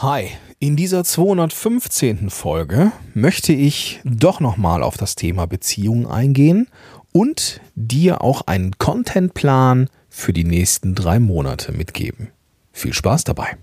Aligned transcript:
Hi, 0.00 0.28
in 0.60 0.76
dieser 0.76 1.02
215. 1.02 2.30
Folge 2.30 2.92
möchte 3.14 3.52
ich 3.52 3.98
doch 4.04 4.38
nochmal 4.38 4.84
auf 4.84 4.96
das 4.96 5.16
Thema 5.16 5.48
Beziehungen 5.48 6.06
eingehen 6.06 6.68
und 7.10 7.60
dir 7.74 8.22
auch 8.22 8.42
einen 8.46 8.78
Contentplan 8.78 9.90
für 10.08 10.32
die 10.32 10.44
nächsten 10.44 10.94
drei 10.94 11.18
Monate 11.18 11.72
mitgeben. 11.72 12.28
Viel 12.70 12.92
Spaß 12.92 13.24
dabei. 13.24 13.56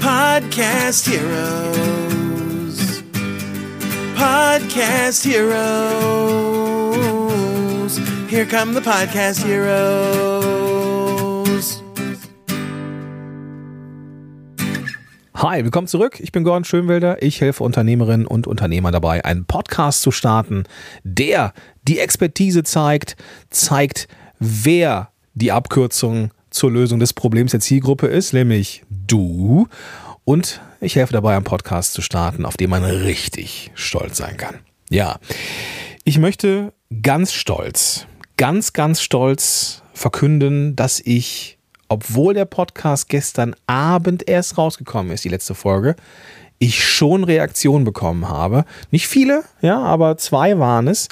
Podcast 0.00 1.06
Heroes. 1.10 3.02
Podcast 4.16 5.26
Heroes. 5.26 5.60
Here 8.30 8.46
come 8.46 8.72
the 8.72 8.80
Podcast 8.80 9.44
Heroes. 9.44 10.81
Hi, 15.42 15.64
willkommen 15.64 15.88
zurück. 15.88 16.20
Ich 16.20 16.30
bin 16.30 16.44
Gordon 16.44 16.62
Schönwelder. 16.62 17.20
Ich 17.20 17.40
helfe 17.40 17.64
Unternehmerinnen 17.64 18.28
und 18.28 18.46
Unternehmer 18.46 18.92
dabei, 18.92 19.24
einen 19.24 19.44
Podcast 19.44 20.00
zu 20.02 20.12
starten, 20.12 20.62
der 21.02 21.52
die 21.82 21.98
Expertise 21.98 22.62
zeigt, 22.62 23.16
zeigt, 23.50 24.06
wer 24.38 25.10
die 25.34 25.50
Abkürzung 25.50 26.30
zur 26.50 26.70
Lösung 26.70 27.00
des 27.00 27.12
Problems 27.12 27.50
der 27.50 27.58
Zielgruppe 27.58 28.06
ist, 28.06 28.32
nämlich 28.32 28.84
du. 28.88 29.66
Und 30.24 30.60
ich 30.80 30.94
helfe 30.94 31.12
dabei, 31.12 31.34
einen 31.34 31.42
Podcast 31.42 31.94
zu 31.94 32.02
starten, 32.02 32.46
auf 32.46 32.56
den 32.56 32.70
man 32.70 32.84
richtig 32.84 33.72
stolz 33.74 34.18
sein 34.18 34.36
kann. 34.36 34.60
Ja, 34.90 35.18
ich 36.04 36.20
möchte 36.20 36.72
ganz 37.02 37.32
stolz, 37.32 38.06
ganz, 38.36 38.74
ganz 38.74 39.02
stolz 39.02 39.82
verkünden, 39.92 40.76
dass 40.76 41.00
ich 41.00 41.58
obwohl 41.92 42.32
der 42.32 42.46
Podcast 42.46 43.10
gestern 43.10 43.54
Abend 43.66 44.26
erst 44.26 44.56
rausgekommen 44.56 45.12
ist, 45.12 45.24
die 45.24 45.28
letzte 45.28 45.54
Folge, 45.54 45.94
ich 46.58 46.82
schon 46.82 47.22
Reaktionen 47.22 47.84
bekommen 47.84 48.30
habe. 48.30 48.64
Nicht 48.90 49.08
viele, 49.08 49.44
ja, 49.60 49.78
aber 49.78 50.16
zwei 50.16 50.58
waren 50.58 50.88
es. 50.88 51.08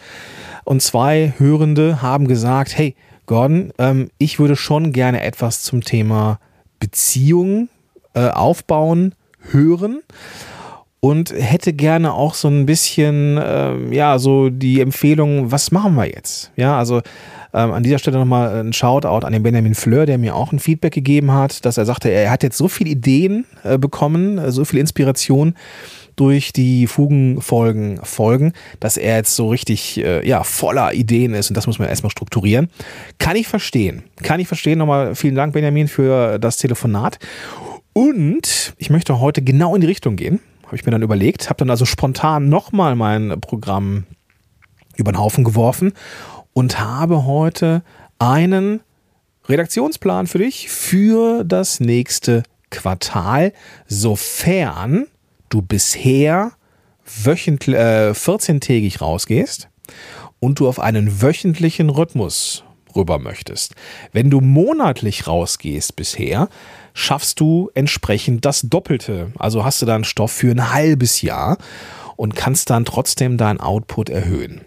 Und 0.65 0.81
zwei 0.81 1.35
Hörende 1.37 2.01
haben 2.01 2.27
gesagt, 2.27 2.79
hey, 2.79 2.97
Gordon, 3.27 3.75
ähm, 3.77 4.11
ich 4.17 4.39
würde 4.39 4.57
schon 4.57 4.93
gerne 4.93 5.21
etwas 5.21 5.63
zum 5.63 5.83
Thema 5.83 6.41
Beziehungen 6.79 7.69
äh, 8.15 8.29
aufbauen, 8.29 9.15
hören 9.51 10.01
und 11.01 11.33
hätte 11.33 11.73
gerne 11.73 12.13
auch 12.13 12.35
so 12.35 12.49
ein 12.49 12.67
bisschen, 12.67 13.39
äh, 13.39 13.95
ja, 13.95 14.19
so 14.19 14.51
die 14.51 14.81
Empfehlung, 14.81 15.51
was 15.51 15.73
machen 15.73 15.95
wir 15.95 16.07
jetzt? 16.07 16.53
Ja, 16.57 16.79
also 16.79 17.01
ähm, 17.55 17.73
an 17.73 17.83
dieser 17.83 17.99
Stelle 17.99 18.19
nochmal 18.19 18.61
ein 18.61 18.73
Shoutout 18.75 19.27
an 19.27 19.33
den 19.33 19.43
Benjamin 19.43 19.75
Fleur, 19.75 20.05
der 20.05 20.19
mir 20.19 20.37
auch 20.37 20.53
ein 20.53 20.59
Feedback 20.59 20.93
gegeben 20.93 21.33
hat, 21.33 21.65
dass 21.65 21.79
er 21.79 21.87
sagte, 21.87 22.11
er 22.11 22.31
hat 22.31 22.43
jetzt 22.43 22.59
so 22.59 22.69
viele 22.69 22.91
Ideen 22.91 23.47
äh, 23.65 23.79
bekommen, 23.79 24.37
äh, 24.37 24.53
so 24.53 24.65
viel 24.67 24.79
Inspiration 24.79 25.55
durch 26.17 26.53
die 26.53 26.87
Fugenfolgen 26.87 27.99
folgen, 28.03 28.53
dass 28.79 28.99
er 28.99 29.17
jetzt 29.17 29.35
so 29.35 29.49
richtig 29.49 30.05
äh, 30.05 30.27
ja, 30.29 30.45
voller 30.45 30.93
Ideen 30.93 31.33
ist 31.33 31.49
und 31.49 31.57
das 31.57 31.67
muss 31.67 31.79
man 31.79 31.89
erstmal 31.89 32.11
strukturieren. 32.11 32.69
Kann 33.19 33.37
ich 33.37 33.49
verstehen. 33.49 34.03
Kann 34.23 34.39
ich 34.39 34.49
verstehen. 34.49 34.79
Nochmal 34.79 35.15
vielen 35.15 35.35
Dank, 35.35 35.55
Benjamin, 35.55 35.89
für 35.89 36.39
das 36.39 36.59
Telefonat. 36.59 37.19
Und 37.95 38.75
ich 38.77 38.91
möchte 38.91 39.19
heute 39.19 39.41
genau 39.41 39.75
in 39.75 39.81
die 39.81 39.87
Richtung 39.87 40.17
gehen. 40.17 40.41
Habe 40.71 40.77
ich 40.77 40.87
mir 40.87 40.93
dann 40.93 41.03
überlegt, 41.03 41.51
habe 41.51 41.59
dann 41.59 41.71
also 41.71 41.85
spontan 41.85 42.49
nochmal 42.49 42.95
mein 42.95 43.41
Programm 43.41 44.07
über 44.95 45.11
den 45.11 45.19
Haufen 45.19 45.43
geworfen 45.43 45.95
und 46.53 46.79
habe 46.79 47.25
heute 47.25 47.83
einen 48.21 48.79
Redaktionsplan 49.49 50.29
für 50.29 50.39
dich 50.39 50.69
für 50.69 51.43
das 51.43 51.81
nächste 51.81 52.45
Quartal, 52.71 53.53
sofern 53.89 55.09
du 55.49 55.61
bisher 55.61 56.53
wöchentlich, 57.25 57.75
äh, 57.75 58.13
14-tägig 58.13 59.01
rausgehst 59.01 59.69
und 60.39 60.61
du 60.61 60.69
auf 60.69 60.79
einen 60.79 61.21
wöchentlichen 61.21 61.91
Rhythmus 61.91 62.63
rüber 62.97 63.19
möchtest. 63.19 63.75
Wenn 64.13 64.31
du 64.31 64.41
monatlich 64.41 65.27
rausgehst 65.27 65.97
bisher, 65.97 66.49
schaffst 66.95 67.41
du 67.41 67.71
entsprechend 67.75 68.45
das 68.45 68.63
Doppelte. 68.63 69.33
Also 69.39 69.65
hast 69.65 69.83
du 69.83 69.87
dann 69.87 70.05
Stoff 70.05 70.33
für 70.33 70.51
ein 70.51 70.73
halbes 70.73 71.23
Jahr 71.23 71.59
und 72.17 72.37
kannst 72.37 72.71
dann 72.71 72.85
trotzdem 72.85 73.37
deinen 73.37 73.61
Output 73.61 74.11
erhöhen. 74.11 74.61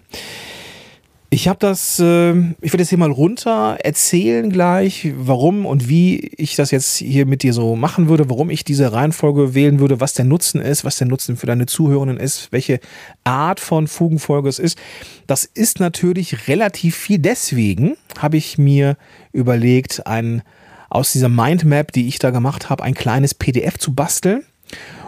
Ich 1.34 1.48
habe 1.48 1.58
das, 1.58 1.98
äh, 1.98 2.30
ich 2.62 2.74
werde 2.74 2.84
jetzt 2.84 2.90
hier 2.90 3.00
mal 3.00 3.10
runter 3.10 3.80
erzählen 3.84 4.52
gleich, 4.52 5.14
warum 5.18 5.66
und 5.66 5.90
wie 5.90 6.20
ich 6.38 6.56
das 6.56 6.70
jetzt 6.70 6.98
hier 6.98 7.26
mit 7.26 7.42
dir 7.42 7.54
so 7.54 7.76
machen 7.76 8.08
würde, 8.08 8.30
warum 8.30 8.52
ich 8.52 8.64
diese 8.64 8.94
Reihenfolge 8.94 9.56
wählen 9.56 9.80
würde, 9.80 10.00
was 10.00 10.14
der 10.14 10.26
Nutzen 10.26 10.62
ist, 10.62 10.86
was 10.86 11.00
der 11.00 11.08
Nutzen 11.08 11.36
für 11.36 11.48
deine 11.48 11.66
Zuhörenden 11.66 12.20
ist, 12.20 12.52
welche 12.52 12.80
Art 13.24 13.60
von 13.60 13.88
Fugenfolge 13.88 14.48
es 14.48 14.60
ist. 14.60 14.78
Das 15.26 15.44
ist 15.44 15.80
natürlich 15.80 16.48
relativ 16.48 16.96
viel. 16.96 17.18
Deswegen 17.18 17.98
habe 18.20 18.38
ich 18.38 18.60
mir 18.60 18.96
überlegt, 19.32 20.06
ein, 20.06 20.44
aus 20.92 21.14
dieser 21.14 21.30
Mindmap, 21.30 21.94
die 21.94 22.08
ich 22.10 22.20
da 22.20 22.30
gemacht 22.30 22.70
habe, 22.70 22.84
ein 22.84 22.94
kleines 22.94 23.34
PDF 23.34 23.80
zu 23.80 23.96
basteln. 23.96 24.44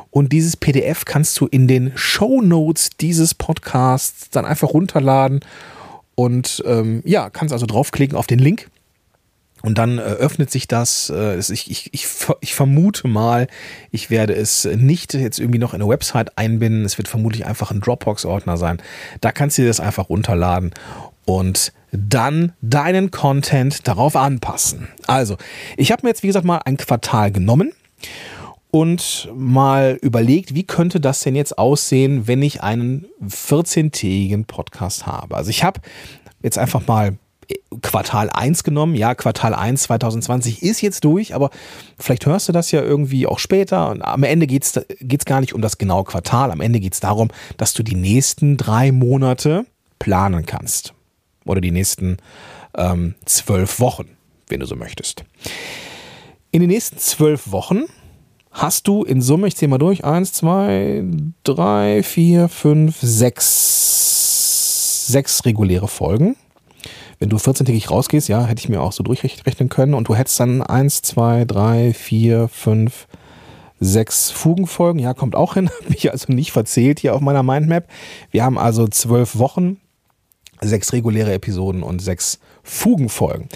Und 0.09 0.34
dieses 0.34 0.58
PDF 0.58 1.06
kannst 1.06 1.40
du 1.40 1.46
in 1.46 1.68
den 1.68 1.91
Show 1.94 2.41
Notes 2.41 2.90
dieses 3.00 3.35
Podcasts 3.35 4.31
dann 4.31 4.46
einfach 4.46 4.74
runterladen 4.74 5.41
und 6.16 6.64
ähm, 6.66 7.02
ja, 7.06 7.30
kannst 7.30 7.53
also 7.53 7.66
draufklicken 7.66 8.18
auf 8.18 8.28
den 8.28 8.40
Link. 8.40 8.70
Und 9.62 9.80
dann 9.80 9.98
äh, 9.98 10.02
öffnet 10.02 10.52
sich 10.52 10.68
das. 10.68 11.09
Äh, 11.09 11.40
ich, 11.40 11.72
ich, 11.72 11.90
ich, 11.92 12.08
ich 12.42 12.53
vermute 12.53 13.08
mal, 13.08 13.48
ich 13.90 14.12
werde 14.12 14.36
es 14.36 14.66
nicht 14.66 15.16
jetzt 15.16 15.40
irgendwie 15.40 15.58
noch 15.58 15.74
in 15.74 15.81
eine 15.81 15.90
Website 15.90 16.38
einbinden. 16.38 16.86
Es 16.86 17.00
wird 17.00 17.08
vermutlich 17.08 17.48
einfach 17.48 17.72
ein 17.72 17.81
Dropbox-Ordner 17.81 18.58
sein. 18.58 18.80
Da 19.22 19.31
kannst 19.31 19.58
du 19.58 19.64
dir 19.64 19.68
das 19.68 19.80
einfach 19.80 20.09
runterladen 20.09 20.72
und 21.26 21.74
dann 21.92 22.53
deinen 22.62 23.09
Content 23.09 23.88
darauf 23.88 24.16
anpassen. 24.16 24.90
Also, 25.08 25.38
ich 25.78 25.92
habe 25.92 26.02
mir 26.03 26.09
jetzt, 26.09 26.22
wie 26.22 26.28
gesagt, 26.28 26.46
mal 26.46 26.62
ein 26.66 26.78
Quartal 26.78 27.32
genommen 27.32 27.74
und 28.72 29.30
mal 29.34 29.98
überlegt, 30.02 30.53
wie 30.53 30.64
könnte 30.64 31.00
das 31.00 31.22
denn 31.22 31.36
jetzt 31.36 31.58
aussehen, 31.58 32.28
wenn 32.28 32.42
ich 32.42 32.62
einen 32.62 33.08
14-tägigen 33.26 34.46
Podcast 34.46 35.06
habe. 35.06 35.36
Also 35.36 35.50
ich 35.50 35.64
habe 35.64 35.80
jetzt 36.42 36.58
einfach 36.58 36.86
mal 36.86 37.18
Quartal 37.81 38.30
1 38.30 38.64
genommen. 38.64 38.96
Ja, 38.96 39.16
Quartal 39.16 39.53
1 39.53 39.84
2020 39.84 40.64
ist 40.64 40.81
jetzt 40.81 41.03
durch, 41.03 41.36
aber 41.36 41.50
vielleicht 41.98 42.26
hörst 42.26 42.48
du 42.48 42.52
das 42.52 42.72
ja 42.72 42.81
irgendwie 42.81 43.28
auch 43.28 43.40
später. 43.40 43.90
Und 43.90 44.02
am 44.02 44.24
Ende 44.24 44.48
geht 44.48 44.64
es 44.64 45.26
gar 45.26 45.42
nicht 45.42 45.53
um 45.53 45.62
das 45.62 45.78
genaue 45.78 46.03
Quartal. 46.03 46.52
Am 46.52 46.62
Ende 46.62 46.80
geht 46.80 46.94
es 46.94 47.00
darum, 47.00 47.30
dass 47.58 47.74
du 47.74 47.84
die 47.84 47.96
nächsten 47.96 48.58
drei 48.58 48.92
Monate 48.92 49.66
planen 50.00 50.46
kannst. 50.46 50.94
Oder 51.46 51.62
die 51.62 51.72
nächsten 51.72 52.18
ähm, 52.76 53.16
zwölf 53.26 53.80
Wochen, 53.80 54.09
wenn 54.47 54.59
du 54.59 54.66
so 54.66 54.76
möchtest. 54.76 55.24
In 56.52 56.62
den 56.62 56.70
nächsten 56.70 56.97
zwölf 56.97 57.52
Wochen 57.52 57.84
hast 58.55 58.88
du 58.88 59.03
in 59.03 59.21
Summe, 59.21 59.47
ich 59.47 59.57
zähle 59.57 59.69
mal 59.69 59.77
durch, 59.77 60.05
eins, 60.05 60.31
zwei, 60.31 61.03
drei, 61.43 62.01
vier, 62.03 62.47
fünf, 62.47 62.97
sechs, 63.01 65.07
sechs 65.07 65.43
reguläre 65.45 65.89
Folgen. 65.89 66.38
Wenn 67.19 67.29
du 67.29 67.38
14-tägig 67.38 67.89
rausgehst, 67.89 68.29
ja, 68.29 68.45
hätte 68.45 68.59
ich 68.59 68.69
mir 68.69 68.81
auch 68.81 68.93
so 68.93 69.03
durchrechnen 69.03 69.69
können 69.69 69.93
und 69.93 70.07
du 70.07 70.16
hättest 70.16 70.39
dann 70.39 70.63
eins, 70.63 71.01
zwei, 71.01 71.45
drei, 71.45 71.93
vier, 71.93 72.47
fünf, 72.47 73.07
sechs 73.79 74.31
Fugenfolgen. 74.31 74.99
Ja, 74.99 75.13
kommt 75.13 75.35
auch 75.35 75.55
hin. 75.55 75.69
Habe 75.83 75.93
ich 75.93 76.11
also 76.11 76.31
nicht 76.31 76.51
verzählt 76.51 76.99
hier 76.99 77.13
auf 77.13 77.22
meiner 77.22 77.43
Mindmap. 77.43 77.87
Wir 78.31 78.43
haben 78.43 78.57
also 78.57 78.87
zwölf 78.87 79.37
Wochen, 79.37 79.77
sechs 80.61 80.93
reguläre 80.93 81.33
Episoden 81.33 81.83
und 81.83 82.01
sechs 82.01 82.39
Fugenfolgen. 82.66 83.48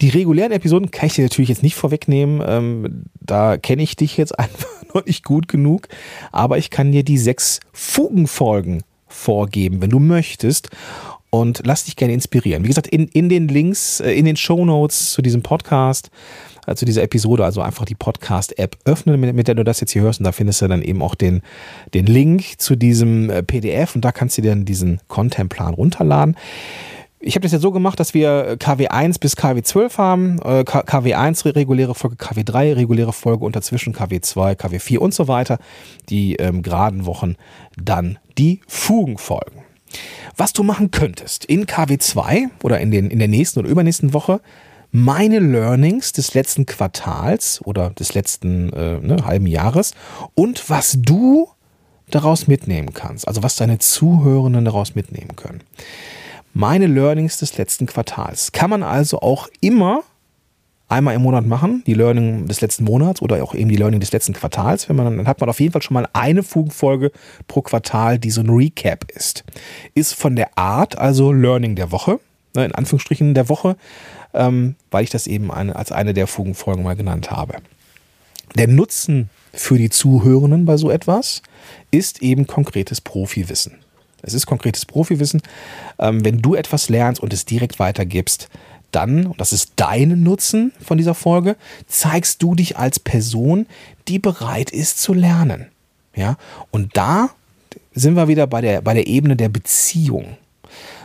Die 0.00 0.08
regulären 0.08 0.52
Episoden 0.52 0.90
kann 0.90 1.06
ich 1.06 1.14
dir 1.14 1.24
natürlich 1.24 1.48
jetzt 1.48 1.62
nicht 1.62 1.76
vorwegnehmen. 1.76 2.42
Ähm, 2.44 3.04
da 3.20 3.56
kenne 3.56 3.82
ich 3.82 3.96
dich 3.96 4.16
jetzt 4.16 4.38
einfach 4.38 4.68
noch 4.92 5.06
nicht 5.06 5.24
gut 5.24 5.48
genug. 5.48 5.88
Aber 6.32 6.58
ich 6.58 6.68
kann 6.70 6.92
dir 6.92 7.04
die 7.04 7.16
sechs 7.16 7.60
Fugenfolgen 7.72 8.82
vorgeben, 9.06 9.80
wenn 9.80 9.90
du 9.90 10.00
möchtest. 10.00 10.68
Und 11.30 11.62
lass 11.64 11.84
dich 11.84 11.96
gerne 11.96 12.14
inspirieren. 12.14 12.64
Wie 12.64 12.68
gesagt, 12.68 12.86
in, 12.86 13.08
in 13.08 13.28
den 13.28 13.48
Links, 13.48 14.00
äh, 14.00 14.12
in 14.12 14.24
den 14.24 14.36
Show 14.36 14.64
Notes 14.64 15.12
zu 15.12 15.22
diesem 15.22 15.42
Podcast, 15.42 16.10
äh, 16.66 16.74
zu 16.74 16.84
dieser 16.84 17.02
Episode, 17.02 17.44
also 17.44 17.60
einfach 17.60 17.84
die 17.84 17.94
Podcast-App 17.94 18.76
öffnen, 18.84 19.20
mit, 19.20 19.34
mit, 19.34 19.46
der 19.46 19.54
du 19.54 19.64
das 19.64 19.80
jetzt 19.80 19.92
hier 19.92 20.02
hörst. 20.02 20.20
Und 20.20 20.24
da 20.24 20.32
findest 20.32 20.62
du 20.62 20.68
dann 20.68 20.82
eben 20.82 21.02
auch 21.02 21.14
den, 21.14 21.42
den 21.94 22.06
Link 22.06 22.58
zu 22.58 22.74
diesem 22.74 23.30
äh, 23.30 23.42
PDF 23.42 23.94
und 23.94 24.04
da 24.04 24.12
kannst 24.12 24.38
du 24.38 24.42
dir 24.42 24.50
dann 24.50 24.64
diesen 24.64 25.00
Contentplan 25.08 25.74
runterladen. 25.74 26.36
Ich 27.18 27.34
habe 27.34 27.42
das 27.42 27.52
jetzt 27.52 27.62
so 27.62 27.72
gemacht, 27.72 27.98
dass 27.98 28.12
wir 28.12 28.56
KW1 28.58 29.18
bis 29.20 29.36
KW12 29.36 29.96
haben, 29.96 30.38
äh, 30.40 30.64
KW1 30.66 31.54
reguläre 31.54 31.94
Folge, 31.94 32.16
KW3 32.16 32.76
reguläre 32.76 33.12
Folge 33.12 33.44
und 33.44 33.56
dazwischen 33.56 33.94
KW2, 33.94 34.54
KW4 34.54 34.98
und 34.98 35.14
so 35.14 35.26
weiter. 35.26 35.58
Die 36.10 36.36
ähm, 36.36 36.62
geraden 36.62 37.06
Wochen 37.06 37.36
dann 37.76 38.18
die 38.36 38.60
Fugenfolgen. 38.68 39.62
Was 40.36 40.52
du 40.52 40.62
machen 40.62 40.90
könntest 40.90 41.46
in 41.46 41.64
KW2 41.66 42.48
oder 42.62 42.80
in, 42.80 42.90
den, 42.90 43.10
in 43.10 43.18
der 43.18 43.28
nächsten 43.28 43.60
oder 43.60 43.68
übernächsten 43.68 44.12
Woche, 44.12 44.40
meine 44.92 45.38
Learnings 45.38 46.12
des 46.12 46.34
letzten 46.34 46.66
Quartals 46.66 47.60
oder 47.64 47.90
des 47.90 48.14
letzten 48.14 48.72
äh, 48.72 48.98
ne, 48.98 49.24
halben 49.24 49.46
Jahres 49.46 49.94
und 50.34 50.68
was 50.68 50.98
du 51.00 51.48
daraus 52.10 52.46
mitnehmen 52.46 52.92
kannst, 52.94 53.26
also 53.26 53.42
was 53.42 53.56
deine 53.56 53.78
Zuhörenden 53.78 54.64
daraus 54.64 54.94
mitnehmen 54.94 55.34
können. 55.36 55.62
Meine 56.58 56.86
Learnings 56.86 57.36
des 57.36 57.58
letzten 57.58 57.84
Quartals 57.84 58.50
kann 58.50 58.70
man 58.70 58.82
also 58.82 59.20
auch 59.20 59.48
immer 59.60 60.04
einmal 60.88 61.14
im 61.14 61.20
Monat 61.20 61.44
machen, 61.44 61.82
die 61.86 61.92
Learning 61.92 62.46
des 62.46 62.62
letzten 62.62 62.84
Monats 62.84 63.20
oder 63.20 63.44
auch 63.44 63.54
eben 63.54 63.68
die 63.68 63.76
Learning 63.76 64.00
des 64.00 64.10
letzten 64.10 64.32
Quartals. 64.32 64.88
Wenn 64.88 64.96
man, 64.96 65.18
dann 65.18 65.28
hat 65.28 65.38
man 65.38 65.50
auf 65.50 65.60
jeden 65.60 65.72
Fall 65.72 65.82
schon 65.82 65.92
mal 65.92 66.08
eine 66.14 66.42
Fugenfolge 66.42 67.12
pro 67.46 67.60
Quartal, 67.60 68.18
die 68.18 68.30
so 68.30 68.40
ein 68.40 68.48
Recap 68.48 69.04
ist. 69.12 69.44
Ist 69.92 70.14
von 70.14 70.34
der 70.34 70.56
Art 70.56 70.96
also 70.96 71.30
Learning 71.30 71.76
der 71.76 71.92
Woche, 71.92 72.20
ne, 72.54 72.64
in 72.64 72.72
Anführungsstrichen 72.72 73.34
der 73.34 73.50
Woche, 73.50 73.76
ähm, 74.32 74.76
weil 74.90 75.04
ich 75.04 75.10
das 75.10 75.26
eben 75.26 75.50
als 75.50 75.92
eine 75.92 76.14
der 76.14 76.26
Fugenfolgen 76.26 76.84
mal 76.84 76.96
genannt 76.96 77.30
habe. 77.30 77.56
Der 78.54 78.66
Nutzen 78.66 79.28
für 79.52 79.76
die 79.76 79.90
Zuhörenden 79.90 80.64
bei 80.64 80.78
so 80.78 80.90
etwas 80.90 81.42
ist 81.90 82.22
eben 82.22 82.46
konkretes 82.46 83.02
Profiwissen. 83.02 83.74
Es 84.26 84.34
ist 84.34 84.44
konkretes 84.44 84.84
Profiwissen. 84.84 85.40
Ähm, 85.98 86.24
wenn 86.24 86.42
du 86.42 86.54
etwas 86.54 86.88
lernst 86.88 87.22
und 87.22 87.32
es 87.32 87.46
direkt 87.46 87.78
weitergibst, 87.78 88.48
dann, 88.92 89.26
und 89.26 89.40
das 89.40 89.52
ist 89.52 89.72
dein 89.76 90.22
Nutzen 90.22 90.72
von 90.80 90.98
dieser 90.98 91.14
Folge, 91.14 91.56
zeigst 91.86 92.42
du 92.42 92.54
dich 92.54 92.76
als 92.76 92.98
Person, 92.98 93.66
die 94.08 94.18
bereit 94.18 94.70
ist 94.70 95.00
zu 95.00 95.14
lernen. 95.14 95.66
Ja, 96.14 96.36
und 96.70 96.96
da 96.96 97.30
sind 97.94 98.16
wir 98.16 98.28
wieder 98.28 98.46
bei 98.46 98.60
der, 98.60 98.80
bei 98.82 98.94
der 98.94 99.06
Ebene 99.06 99.36
der 99.36 99.48
Beziehung. 99.48 100.36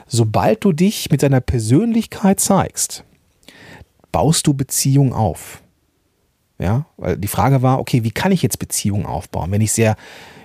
Sobald 0.08 0.64
du 0.64 0.74
dich 0.74 1.10
mit 1.12 1.24
deiner 1.24 1.42
Persönlichkeit 1.42 2.40
zeigst, 2.40 3.04
baust 4.12 4.48
du 4.48 4.54
Beziehung 4.54 5.14
auf. 5.14 5.62
Ja, 6.62 6.86
weil 6.98 7.18
die 7.18 7.28
Frage 7.28 7.64
war, 7.64 7.80
okay, 7.80 8.04
wie 8.04 8.12
kann 8.12 8.32
ich 8.32 8.44
jetzt 8.44 8.60
Beziehungen 8.60 9.08
aufbauen, 9.08 9.52
wenn 9.52 9.62
ich 9.62 9.72
sehr 9.72 9.96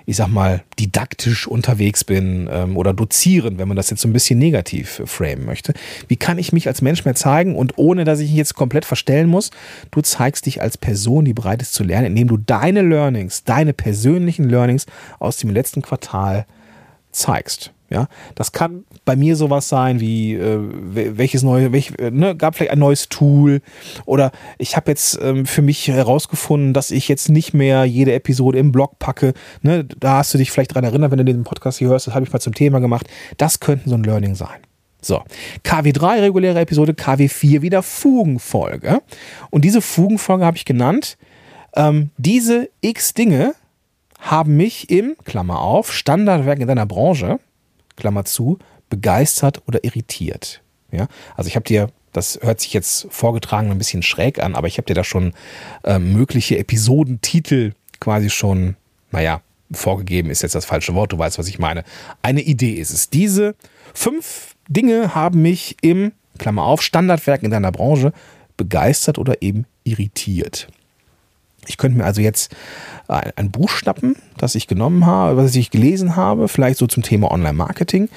ich 0.09 0.15
sag 0.15 0.29
mal, 0.29 0.63
didaktisch 0.79 1.47
unterwegs 1.47 2.05
bin 2.05 2.47
ähm, 2.49 2.77
oder 2.77 2.93
dozieren, 2.93 3.57
wenn 3.57 3.67
man 3.67 3.75
das 3.75 3.89
jetzt 3.89 4.01
so 4.01 4.07
ein 4.07 4.13
bisschen 4.13 4.39
negativ 4.39 5.01
framen 5.03 5.45
möchte. 5.45 5.73
Wie 6.07 6.15
kann 6.15 6.37
ich 6.37 6.53
mich 6.53 6.65
als 6.69 6.81
Mensch 6.81 7.03
mehr 7.03 7.13
zeigen 7.13 7.57
und 7.57 7.77
ohne, 7.77 8.05
dass 8.05 8.21
ich 8.21 8.29
mich 8.29 8.37
jetzt 8.37 8.55
komplett 8.55 8.85
verstellen 8.85 9.27
muss, 9.27 9.51
du 9.91 9.99
zeigst 9.99 10.45
dich 10.45 10.61
als 10.61 10.77
Person, 10.77 11.25
die 11.25 11.33
bereit 11.33 11.61
ist 11.61 11.73
zu 11.73 11.83
lernen, 11.83 12.07
indem 12.07 12.29
du 12.29 12.37
deine 12.37 12.83
Learnings, 12.83 13.43
deine 13.43 13.73
persönlichen 13.73 14.47
Learnings 14.49 14.85
aus 15.19 15.35
dem 15.35 15.49
letzten 15.49 15.81
Quartal 15.81 16.45
zeigst. 17.11 17.73
Ja, 17.89 18.07
das 18.35 18.51
kann 18.51 18.83
bei 19.05 19.15
mir 19.15 19.37
sowas 19.37 19.69
sein 19.69 20.01
wie 20.01 20.33
äh, 20.33 20.59
welches 20.59 21.41
neue, 21.41 21.71
welch, 21.71 21.93
äh, 21.99 22.11
ne, 22.11 22.35
gab 22.35 22.55
vielleicht 22.55 22.71
ein 22.71 22.79
neues 22.79 23.07
Tool 23.07 23.61
oder 24.05 24.31
ich 24.57 24.75
habe 24.75 24.91
jetzt 24.91 25.17
ähm, 25.21 25.45
für 25.45 25.61
mich 25.61 25.87
herausgefunden, 25.87 26.73
dass 26.73 26.91
ich 26.91 27.07
jetzt 27.07 27.29
nicht 27.29 27.53
mehr 27.53 27.85
jede 27.85 28.13
Episode 28.13 28.59
im 28.59 28.73
Blog 28.73 28.99
packe. 28.99 29.33
Ne, 29.61 29.85
da 29.85 30.17
hast 30.17 30.33
du 30.33 30.37
dich 30.37 30.51
vielleicht 30.51 30.75
dran 30.75 30.83
erinnert, 30.83 31.11
wenn 31.11 31.19
du 31.19 31.25
den 31.25 31.45
Podcast 31.45 31.77
hier 31.77 31.87
hörst, 31.87 32.07
das 32.07 32.13
habe 32.13 32.25
ich 32.25 32.33
mal 32.33 32.39
zum 32.39 32.53
Thema 32.53 32.79
gemacht. 32.79 33.07
Das 33.37 33.61
könnte 33.61 33.89
so 33.89 33.95
ein 33.95 34.03
Learning 34.03 34.35
sein. 34.35 34.59
So, 35.01 35.23
KW3 35.63 36.21
reguläre 36.21 36.59
Episode, 36.59 36.91
KW4 36.91 37.61
wieder 37.61 37.83
Fugenfolge. 37.83 39.01
Und 39.49 39.63
diese 39.63 39.81
Fugenfolge 39.81 40.43
habe 40.43 40.57
ich 40.57 40.65
genannt. 40.65 41.17
Ähm, 41.73 42.09
diese 42.17 42.69
X 42.81 43.13
Dinge 43.13 43.53
haben 44.19 44.57
mich 44.57 44.89
im, 44.89 45.15
Klammer 45.23 45.61
auf, 45.61 45.93
Standardwerk 45.93 46.59
in 46.59 46.67
deiner 46.67 46.85
Branche, 46.85 47.39
Klammer 47.97 48.23
zu, 48.23 48.57
begeistert 48.89 49.61
oder 49.67 49.83
irritiert. 49.83 50.61
Ja? 50.91 51.07
Also 51.35 51.49
ich 51.49 51.55
habe 51.55 51.65
dir, 51.65 51.89
das 52.13 52.39
hört 52.41 52.61
sich 52.61 52.73
jetzt 52.73 53.07
vorgetragen 53.09 53.69
ein 53.69 53.77
bisschen 53.77 54.03
schräg 54.03 54.41
an, 54.41 54.55
aber 54.55 54.67
ich 54.67 54.77
habe 54.77 54.85
dir 54.85 54.93
da 54.93 55.03
schon 55.03 55.33
äh, 55.83 55.99
mögliche 55.99 56.57
Episodentitel 56.57 57.73
quasi 57.99 58.29
schon, 58.29 58.77
naja, 59.11 59.41
vorgegeben 59.71 60.29
ist 60.29 60.43
jetzt 60.43 60.55
das 60.55 60.65
falsche 60.65 60.93
Wort, 60.93 61.11
du 61.11 61.17
weißt, 61.17 61.37
was 61.37 61.47
ich 61.47 61.59
meine. 61.59 61.83
Eine 62.21 62.41
Idee 62.41 62.73
ist 62.73 62.91
es. 62.91 63.09
Diese 63.09 63.55
fünf 63.93 64.55
Dinge 64.69 65.13
haben 65.13 65.41
mich 65.41 65.75
im, 65.81 66.13
Klammer 66.37 66.63
auf, 66.63 66.81
Standardwerk 66.81 67.43
in 67.43 67.51
deiner 67.51 67.71
Branche 67.71 68.13
begeistert 68.55 69.17
oder 69.17 69.41
eben 69.41 69.65
irritiert. 69.83 70.67
Ich 71.67 71.77
könnte 71.77 71.97
mir 71.97 72.05
also 72.05 72.21
jetzt 72.21 72.55
ein 73.07 73.51
Buch 73.51 73.69
schnappen, 73.69 74.15
das 74.37 74.55
ich 74.55 74.67
genommen 74.67 75.05
habe, 75.05 75.37
was 75.37 75.55
ich 75.55 75.71
gelesen 75.71 76.15
habe, 76.15 76.47
vielleicht 76.47 76.77
so 76.77 76.87
zum 76.87 77.03
Thema 77.03 77.31
Online-Marketing. 77.31 78.09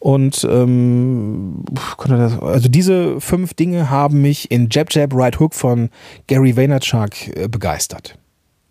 Und 0.00 0.46
ähm, 0.50 1.64
also 2.40 2.68
diese 2.68 3.20
fünf 3.20 3.54
Dinge 3.54 3.88
haben 3.88 4.20
mich 4.20 4.50
in 4.50 4.68
Jab 4.70 4.92
Jab 4.92 5.14
Right 5.14 5.40
Hook 5.40 5.54
von 5.54 5.88
Gary 6.26 6.56
Vaynerchuk 6.56 7.28
äh, 7.28 7.48
begeistert. 7.48 8.18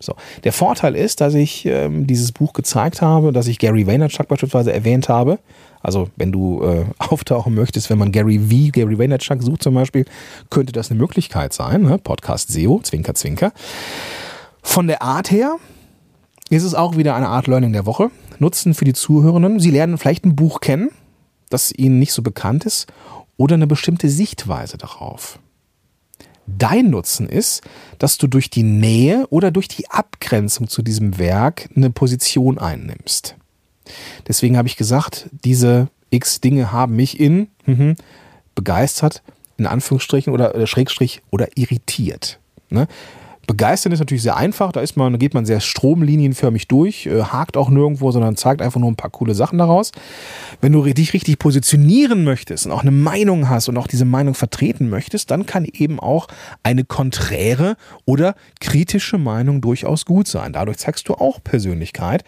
So. 0.04 0.14
Der 0.44 0.52
Vorteil 0.52 0.94
ist, 0.94 1.20
dass 1.20 1.34
ich 1.34 1.66
ähm, 1.66 2.06
dieses 2.06 2.32
Buch 2.32 2.52
gezeigt 2.52 3.02
habe, 3.02 3.32
dass 3.32 3.46
ich 3.46 3.58
Gary 3.58 3.86
Vaynerchuk 3.86 4.28
beispielsweise 4.28 4.72
erwähnt 4.72 5.08
habe. 5.08 5.38
Also 5.80 6.08
wenn 6.16 6.32
du 6.32 6.62
äh, 6.62 6.84
auftauchen 6.98 7.54
möchtest, 7.54 7.90
wenn 7.90 7.98
man 7.98 8.12
Gary 8.12 8.38
V, 8.38 8.70
Gary 8.72 8.98
Vaynerchuk 8.98 9.42
sucht 9.42 9.62
zum 9.62 9.74
Beispiel, 9.74 10.04
könnte 10.50 10.72
das 10.72 10.90
eine 10.90 10.98
Möglichkeit 10.98 11.52
sein. 11.52 11.82
Ne? 11.82 11.98
Podcast 11.98 12.50
SEO, 12.52 12.80
Zwinker, 12.82 13.14
Zwinker. 13.14 13.52
Von 14.62 14.86
der 14.86 15.02
Art 15.02 15.30
her 15.30 15.56
ist 16.50 16.62
es 16.64 16.74
auch 16.74 16.96
wieder 16.96 17.14
eine 17.14 17.28
Art 17.28 17.46
Learning 17.46 17.72
der 17.72 17.86
Woche. 17.86 18.10
Nutzen 18.38 18.74
für 18.74 18.84
die 18.84 18.94
Zuhörenden. 18.94 19.60
Sie 19.60 19.70
lernen 19.70 19.98
vielleicht 19.98 20.24
ein 20.24 20.36
Buch 20.36 20.60
kennen, 20.60 20.90
das 21.50 21.72
ihnen 21.72 21.98
nicht 21.98 22.12
so 22.12 22.22
bekannt 22.22 22.64
ist, 22.64 22.86
oder 23.36 23.54
eine 23.54 23.66
bestimmte 23.66 24.08
Sichtweise 24.08 24.78
darauf. 24.78 25.38
Dein 26.46 26.90
Nutzen 26.90 27.28
ist, 27.28 27.62
dass 27.98 28.18
du 28.18 28.26
durch 28.26 28.50
die 28.50 28.62
Nähe 28.62 29.26
oder 29.30 29.50
durch 29.50 29.68
die 29.68 29.90
Abgrenzung 29.90 30.68
zu 30.68 30.82
diesem 30.82 31.18
Werk 31.18 31.68
eine 31.74 31.90
Position 31.90 32.58
einnimmst. 32.58 33.36
Deswegen 34.28 34.56
habe 34.56 34.68
ich 34.68 34.76
gesagt, 34.76 35.28
diese 35.44 35.88
X 36.10 36.40
Dinge 36.40 36.72
haben 36.72 36.96
mich 36.96 37.18
in 37.18 37.48
mhm, 37.66 37.96
begeistert, 38.54 39.22
in 39.56 39.66
Anführungsstrichen 39.66 40.32
oder, 40.32 40.54
oder 40.54 40.66
Schrägstrich 40.66 41.22
oder 41.30 41.48
irritiert. 41.56 42.38
Ne? 42.70 42.88
Begeistern 43.46 43.92
ist 43.92 43.98
natürlich 43.98 44.22
sehr 44.22 44.36
einfach, 44.36 44.72
da 44.72 44.80
ist 44.80 44.96
man, 44.96 45.18
geht 45.18 45.34
man 45.34 45.44
sehr 45.44 45.60
stromlinienförmig 45.60 46.68
durch, 46.68 47.06
äh, 47.06 47.22
hakt 47.22 47.56
auch 47.56 47.68
nirgendwo, 47.68 48.10
sondern 48.10 48.36
zeigt 48.36 48.62
einfach 48.62 48.80
nur 48.80 48.90
ein 48.90 48.96
paar 48.96 49.10
coole 49.10 49.34
Sachen 49.34 49.58
daraus. 49.58 49.92
Wenn 50.60 50.72
du 50.72 50.84
dich 50.84 51.12
richtig 51.12 51.38
positionieren 51.38 52.24
möchtest 52.24 52.66
und 52.66 52.72
auch 52.72 52.82
eine 52.82 52.90
Meinung 52.90 53.48
hast 53.48 53.68
und 53.68 53.76
auch 53.76 53.86
diese 53.86 54.04
Meinung 54.04 54.34
vertreten 54.34 54.88
möchtest, 54.88 55.30
dann 55.30 55.46
kann 55.46 55.64
eben 55.64 56.00
auch 56.00 56.28
eine 56.62 56.84
konträre 56.84 57.76
oder 58.04 58.34
kritische 58.60 59.18
Meinung 59.18 59.60
durchaus 59.60 60.04
gut 60.04 60.26
sein. 60.26 60.52
Dadurch 60.52 60.78
zeigst 60.78 61.08
du 61.08 61.14
auch 61.14 61.42
Persönlichkeit 61.42 62.24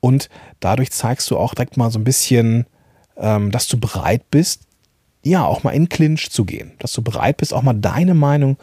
und 0.00 0.28
dadurch 0.60 0.90
zeigst 0.90 1.30
du 1.30 1.36
auch 1.36 1.54
direkt 1.54 1.76
mal 1.76 1.90
so 1.90 1.98
ein 1.98 2.04
bisschen, 2.04 2.66
ähm, 3.16 3.50
dass 3.50 3.68
du 3.68 3.78
bereit 3.78 4.30
bist, 4.30 4.67
ja, 5.28 5.44
auch 5.44 5.62
mal 5.62 5.70
in 5.70 5.88
Clinch 5.88 6.30
zu 6.30 6.44
gehen, 6.44 6.72
dass 6.78 6.92
du 6.92 7.02
bereit 7.02 7.36
bist, 7.36 7.54
auch 7.54 7.62
mal 7.62 7.74
deine 7.74 8.14
Meinung 8.14 8.56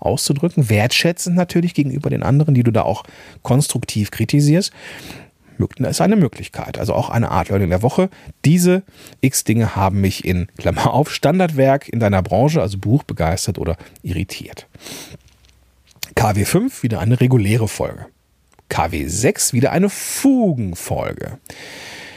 auszudrücken, 0.00 0.68
wertschätzend 0.68 1.36
natürlich 1.36 1.74
gegenüber 1.74 2.10
den 2.10 2.22
anderen, 2.22 2.54
die 2.54 2.62
du 2.62 2.70
da 2.70 2.82
auch 2.82 3.04
konstruktiv 3.42 4.10
kritisierst. 4.10 4.72
Das 5.78 5.90
ist 5.90 6.00
eine 6.00 6.16
Möglichkeit, 6.16 6.78
also 6.78 6.94
auch 6.94 7.10
eine 7.10 7.30
Art 7.30 7.48
Learning 7.48 7.70
der 7.70 7.82
Woche. 7.82 8.08
Diese 8.44 8.82
X 9.20 9.44
Dinge 9.44 9.76
haben 9.76 10.00
mich 10.00 10.24
in 10.24 10.48
Klammer 10.56 10.92
auf 10.92 11.12
Standardwerk 11.12 11.88
in 11.88 12.00
deiner 12.00 12.22
Branche, 12.22 12.60
also 12.60 12.78
Buch, 12.78 13.04
begeistert 13.04 13.58
oder 13.58 13.76
irritiert. 14.02 14.66
KW5 16.16 16.82
wieder 16.82 17.00
eine 17.00 17.20
reguläre 17.20 17.68
Folge. 17.68 18.06
KW6 18.70 19.52
wieder 19.52 19.70
eine 19.72 19.90
Fugenfolge. 19.90 21.38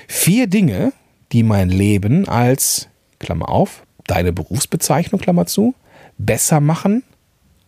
Vier 0.07 0.47
Dinge, 0.47 0.93
die 1.31 1.43
mein 1.43 1.69
Leben 1.69 2.27
als 2.27 2.87
Klammer 3.19 3.49
auf, 3.49 3.84
deine 4.07 4.33
Berufsbezeichnung, 4.33 5.21
Klammer 5.21 5.45
zu, 5.45 5.75
besser 6.17 6.59
machen 6.59 7.03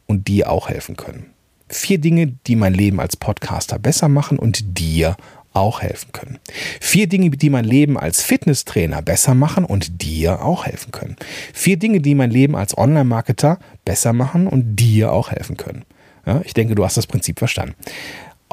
und 0.05 0.27
dir 0.27 0.49
auch 0.49 0.69
helfen 0.69 0.95
können. 0.95 1.27
Vier 1.69 1.97
Dinge, 1.97 2.27
die 2.27 2.55
mein 2.55 2.73
Leben 2.73 2.99
als 2.99 3.17
Podcaster 3.17 3.77
besser 3.77 4.07
machen 4.07 4.39
und 4.39 4.79
dir 4.79 5.17
auch 5.53 5.81
helfen 5.81 6.11
können. 6.13 6.39
Vier 6.79 7.07
Dinge, 7.07 7.31
die 7.31 7.49
mein 7.49 7.65
Leben 7.65 7.97
als 7.97 8.21
Fitnesstrainer 8.21 9.01
besser 9.01 9.33
machen 9.33 9.65
und 9.65 10.01
dir 10.01 10.43
auch 10.43 10.65
helfen 10.65 10.91
können. 10.91 11.17
Vier 11.53 11.77
Dinge, 11.77 11.99
die 11.99 12.15
mein 12.15 12.31
Leben 12.31 12.55
als 12.55 12.77
Online-Marketer 12.77 13.59
besser 13.83 14.13
machen 14.13 14.47
und 14.47 14.75
dir 14.75 15.11
auch 15.11 15.31
helfen 15.31 15.57
können. 15.57 15.83
Ja, 16.25 16.41
ich 16.43 16.53
denke, 16.53 16.75
du 16.75 16.85
hast 16.85 16.97
das 16.97 17.07
Prinzip 17.07 17.39
verstanden. 17.39 17.75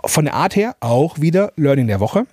Von 0.07 0.25
der 0.25 0.35
Art 0.35 0.57
her 0.57 0.77
auch 0.81 1.21
wieder 1.21 1.53
Learning 1.57 1.87
der 1.87 2.01
Woche. 2.01 2.27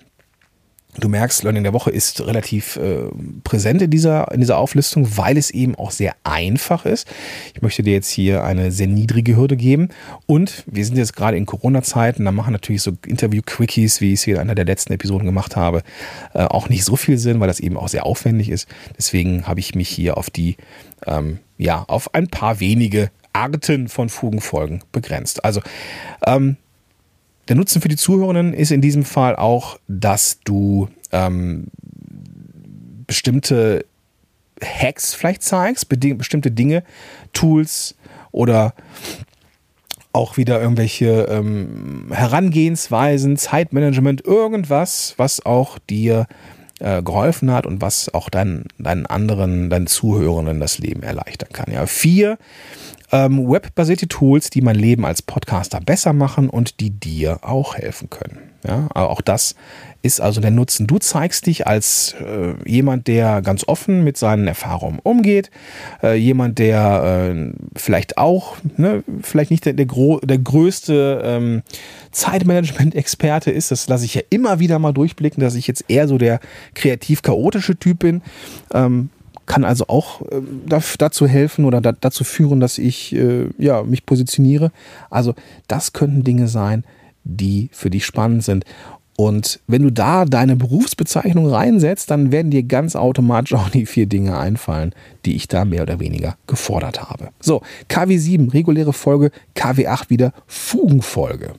Du 0.98 1.08
merkst, 1.08 1.42
Learning 1.42 1.62
der 1.62 1.72
Woche 1.72 1.90
ist 1.90 2.20
relativ 2.20 2.76
äh, 2.76 3.04
präsent 3.44 3.80
in 3.80 3.90
dieser, 3.90 4.30
in 4.30 4.40
dieser 4.40 4.58
Auflistung, 4.58 5.16
weil 5.16 5.38
es 5.38 5.50
eben 5.50 5.74
auch 5.74 5.90
sehr 5.90 6.14
einfach 6.22 6.84
ist. 6.84 7.08
Ich 7.54 7.62
möchte 7.62 7.82
dir 7.82 7.94
jetzt 7.94 8.10
hier 8.10 8.44
eine 8.44 8.70
sehr 8.70 8.88
niedrige 8.88 9.34
Hürde 9.34 9.56
geben. 9.56 9.88
Und 10.26 10.64
wir 10.66 10.84
sind 10.84 10.98
jetzt 10.98 11.16
gerade 11.16 11.38
in 11.38 11.46
Corona-Zeiten, 11.46 12.26
da 12.26 12.32
machen 12.32 12.52
natürlich 12.52 12.82
so 12.82 12.92
Interview-Quickies, 13.06 14.02
wie 14.02 14.12
ich 14.12 14.20
es 14.20 14.24
hier 14.24 14.34
in 14.34 14.40
einer 14.42 14.54
der 14.54 14.66
letzten 14.66 14.92
Episoden 14.92 15.24
gemacht 15.24 15.56
habe, 15.56 15.82
äh, 16.34 16.44
auch 16.44 16.68
nicht 16.68 16.84
so 16.84 16.96
viel 16.96 17.16
Sinn, 17.16 17.40
weil 17.40 17.48
das 17.48 17.60
eben 17.60 17.78
auch 17.78 17.88
sehr 17.88 18.04
aufwendig 18.04 18.50
ist. 18.50 18.68
Deswegen 18.98 19.46
habe 19.46 19.60
ich 19.60 19.74
mich 19.74 19.88
hier 19.88 20.18
auf 20.18 20.28
die, 20.28 20.56
ähm, 21.06 21.38
ja, 21.56 21.84
auf 21.88 22.14
ein 22.14 22.28
paar 22.28 22.60
wenige 22.60 23.10
Arten 23.32 23.88
von 23.88 24.10
Fugenfolgen 24.10 24.82
begrenzt. 24.92 25.42
Also 25.42 25.62
ähm, 26.26 26.56
der 27.48 27.56
Nutzen 27.56 27.82
für 27.82 27.88
die 27.88 27.96
Zuhörenden 27.96 28.54
ist 28.54 28.70
in 28.70 28.80
diesem 28.80 29.04
Fall 29.04 29.36
auch, 29.36 29.78
dass 29.88 30.40
du 30.44 30.88
ähm, 31.10 31.66
bestimmte 33.06 33.84
Hacks 34.62 35.14
vielleicht 35.14 35.42
zeigst, 35.42 35.88
bestimmte 35.88 36.50
Dinge, 36.50 36.84
Tools 37.32 37.96
oder 38.30 38.74
auch 40.12 40.36
wieder 40.36 40.60
irgendwelche 40.60 41.26
ähm, 41.30 42.08
Herangehensweisen, 42.12 43.36
Zeitmanagement, 43.36 44.24
irgendwas, 44.24 45.14
was 45.16 45.44
auch 45.44 45.78
dir 45.78 46.26
äh, 46.80 47.02
geholfen 47.02 47.50
hat 47.50 47.66
und 47.66 47.80
was 47.80 48.12
auch 48.12 48.28
deinen, 48.28 48.66
deinen 48.78 49.06
anderen, 49.06 49.70
deinen 49.70 49.86
Zuhörenden 49.86 50.60
das 50.60 50.78
Leben 50.78 51.02
erleichtern 51.02 51.50
kann. 51.52 51.72
Ja, 51.72 51.86
vier 51.86 52.38
ähm, 53.12 53.48
webbasierte 53.48 54.08
Tools, 54.08 54.50
die 54.50 54.62
mein 54.62 54.76
Leben 54.76 55.04
als 55.04 55.22
Podcaster 55.22 55.80
besser 55.80 56.12
machen 56.12 56.48
und 56.48 56.80
die 56.80 56.90
dir 56.90 57.40
auch 57.42 57.76
helfen 57.76 58.10
können. 58.10 58.38
Ja, 58.66 58.88
auch 58.94 59.20
das 59.20 59.56
ist 60.02 60.20
also 60.20 60.40
der 60.40 60.52
Nutzen. 60.52 60.86
Du 60.86 60.98
zeigst 60.98 61.46
dich 61.46 61.66
als 61.66 62.14
äh, 62.20 62.54
jemand, 62.64 63.08
der 63.08 63.42
ganz 63.42 63.66
offen 63.66 64.04
mit 64.04 64.16
seinen 64.16 64.46
Erfahrungen 64.46 65.00
umgeht, 65.02 65.50
äh, 66.00 66.14
jemand, 66.14 66.60
der 66.60 67.34
äh, 67.34 67.52
vielleicht 67.76 68.18
auch, 68.18 68.56
ne, 68.76 69.02
vielleicht 69.20 69.50
nicht 69.50 69.64
der, 69.64 69.72
der, 69.72 69.86
der 69.86 70.38
größte 70.38 71.22
ähm, 71.24 71.62
Zeitmanagement-Experte 72.12 73.50
ist. 73.50 73.72
Das 73.72 73.88
lasse 73.88 74.04
ich 74.04 74.14
ja 74.14 74.22
immer 74.30 74.60
wieder 74.60 74.78
mal 74.78 74.92
durchblicken, 74.92 75.42
dass 75.42 75.56
ich 75.56 75.66
jetzt 75.66 75.84
eher 75.88 76.06
so 76.06 76.16
der 76.16 76.38
kreativ-chaotische 76.74 77.76
Typ 77.76 77.98
bin. 77.98 78.22
Ähm, 78.72 79.10
kann 79.46 79.64
also 79.64 79.86
auch 79.88 80.22
äh, 80.22 80.40
dazu 80.98 81.26
helfen 81.26 81.64
oder 81.64 81.80
da, 81.80 81.92
dazu 81.92 82.24
führen, 82.24 82.60
dass 82.60 82.78
ich 82.78 83.14
äh, 83.14 83.48
ja, 83.58 83.82
mich 83.82 84.06
positioniere. 84.06 84.72
Also 85.10 85.34
das 85.68 85.92
könnten 85.92 86.24
Dinge 86.24 86.48
sein, 86.48 86.84
die 87.24 87.68
für 87.72 87.90
dich 87.90 88.04
spannend 88.04 88.44
sind. 88.44 88.64
Und 89.16 89.60
wenn 89.66 89.82
du 89.82 89.92
da 89.92 90.24
deine 90.24 90.56
Berufsbezeichnung 90.56 91.46
reinsetzt, 91.46 92.10
dann 92.10 92.32
werden 92.32 92.50
dir 92.50 92.62
ganz 92.62 92.96
automatisch 92.96 93.54
auch 93.54 93.68
die 93.68 93.86
vier 93.86 94.06
Dinge 94.06 94.38
einfallen, 94.38 94.94
die 95.24 95.36
ich 95.36 95.48
da 95.48 95.64
mehr 95.64 95.82
oder 95.82 96.00
weniger 96.00 96.36
gefordert 96.46 97.02
habe. 97.02 97.28
So, 97.40 97.62
KW7, 97.90 98.52
reguläre 98.54 98.92
Folge, 98.92 99.30
KW8 99.54 100.08
wieder 100.08 100.32
Fugenfolge. 100.46 101.54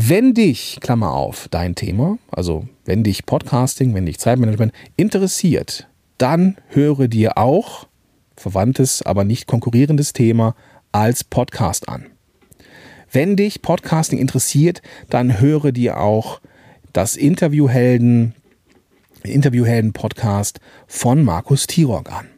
Wenn 0.00 0.32
dich, 0.32 0.78
Klammer 0.80 1.12
auf, 1.12 1.48
dein 1.50 1.74
Thema, 1.74 2.18
also 2.30 2.66
wenn 2.84 3.02
dich 3.02 3.26
Podcasting, 3.26 3.94
wenn 3.94 4.06
dich 4.06 4.18
Zeitmanagement 4.18 4.72
interessiert, 4.96 5.87
dann 6.18 6.56
höre 6.68 7.08
dir 7.08 7.38
auch 7.38 7.86
verwandtes, 8.36 9.02
aber 9.02 9.24
nicht 9.24 9.46
konkurrierendes 9.46 10.12
Thema 10.12 10.54
als 10.92 11.24
Podcast 11.24 11.88
an. 11.88 12.06
Wenn 13.10 13.36
dich 13.36 13.62
Podcasting 13.62 14.18
interessiert, 14.18 14.82
dann 15.08 15.40
höre 15.40 15.72
dir 15.72 15.98
auch 16.00 16.40
das 16.92 17.16
Interviewhelden, 17.16 18.34
Interviewhelden-Podcast 19.22 20.60
von 20.86 21.24
Markus 21.24 21.66
Tirok 21.66 22.12
an. 22.12 22.28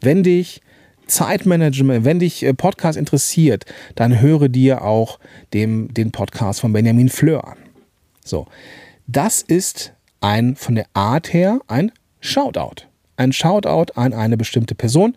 Wenn 0.00 0.22
dich 0.22 0.60
Zeitmanagement, 1.06 2.04
wenn 2.04 2.20
dich 2.20 2.42
äh, 2.42 2.54
Podcast 2.54 2.96
interessiert, 2.96 3.66
dann 3.94 4.20
höre 4.20 4.48
dir 4.48 4.82
auch 4.82 5.18
dem, 5.52 5.92
den 5.92 6.10
Podcast 6.10 6.60
von 6.60 6.72
Benjamin 6.72 7.08
Fleur 7.08 7.46
an. 7.46 7.58
So, 8.24 8.46
das 9.06 9.42
ist 9.42 9.92
ein 10.20 10.56
von 10.56 10.74
der 10.74 10.86
Art 10.94 11.32
her 11.32 11.60
ein 11.66 11.92
Shoutout. 12.20 12.91
Ein 13.16 13.32
Shoutout 13.32 13.92
an 13.94 14.12
eine 14.12 14.36
bestimmte 14.36 14.74
Person. 14.74 15.16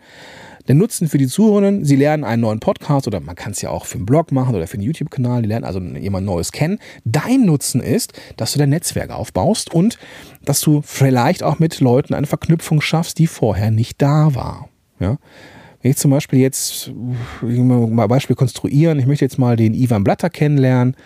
Der 0.68 0.74
Nutzen 0.74 1.08
für 1.08 1.18
die 1.18 1.28
Zuhörenden, 1.28 1.84
sie 1.84 1.94
lernen 1.94 2.24
einen 2.24 2.42
neuen 2.42 2.58
Podcast 2.58 3.06
oder 3.06 3.20
man 3.20 3.36
kann 3.36 3.52
es 3.52 3.62
ja 3.62 3.70
auch 3.70 3.84
für 3.84 3.96
einen 3.96 4.06
Blog 4.06 4.32
machen 4.32 4.54
oder 4.54 4.66
für 4.66 4.74
einen 4.74 4.82
YouTube-Kanal, 4.82 5.42
die 5.42 5.48
lernen 5.48 5.64
also 5.64 5.78
jemand 5.78 6.26
Neues 6.26 6.50
kennen. 6.50 6.80
Dein 7.04 7.44
Nutzen 7.44 7.80
ist, 7.80 8.14
dass 8.36 8.52
du 8.52 8.58
dein 8.58 8.70
Netzwerk 8.70 9.10
aufbaust 9.10 9.72
und 9.72 9.98
dass 10.44 10.60
du 10.60 10.82
vielleicht 10.82 11.44
auch 11.44 11.60
mit 11.60 11.78
Leuten 11.80 12.14
eine 12.14 12.26
Verknüpfung 12.26 12.80
schaffst, 12.80 13.18
die 13.18 13.28
vorher 13.28 13.70
nicht 13.70 14.02
da 14.02 14.34
war. 14.34 14.68
Ja? 14.98 15.18
Wenn 15.86 15.92
ich 15.92 15.98
zum 15.98 16.10
Beispiel 16.10 16.40
jetzt 16.40 16.90
mal 17.42 18.08
Beispiel 18.08 18.34
konstruieren, 18.34 18.98
ich 18.98 19.06
möchte 19.06 19.24
jetzt 19.24 19.38
mal 19.38 19.54
den 19.54 19.72
Ivan 19.72 20.02
Blatter 20.02 20.30
kennenlernen 20.30 20.96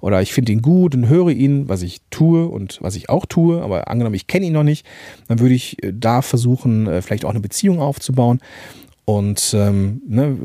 oder 0.00 0.22
ich 0.22 0.32
finde 0.32 0.52
ihn 0.52 0.62
gut 0.62 0.94
und 0.94 1.08
höre 1.08 1.28
ihn, 1.28 1.68
was 1.68 1.82
ich 1.82 2.00
tue 2.08 2.48
und 2.48 2.78
was 2.80 2.96
ich 2.96 3.10
auch 3.10 3.26
tue, 3.26 3.60
aber 3.60 3.88
angenommen, 3.88 4.14
ich 4.14 4.28
kenne 4.28 4.46
ihn 4.46 4.54
noch 4.54 4.62
nicht, 4.62 4.86
dann 5.28 5.40
würde 5.40 5.54
ich 5.54 5.82
äh, 5.82 5.92
da 5.94 6.22
versuchen, 6.22 6.86
äh, 6.86 7.02
vielleicht 7.02 7.26
auch 7.26 7.30
eine 7.32 7.40
Beziehung 7.40 7.80
aufzubauen. 7.80 8.40
Und 9.04 9.52
ähm, 9.52 10.00
ne, 10.08 10.38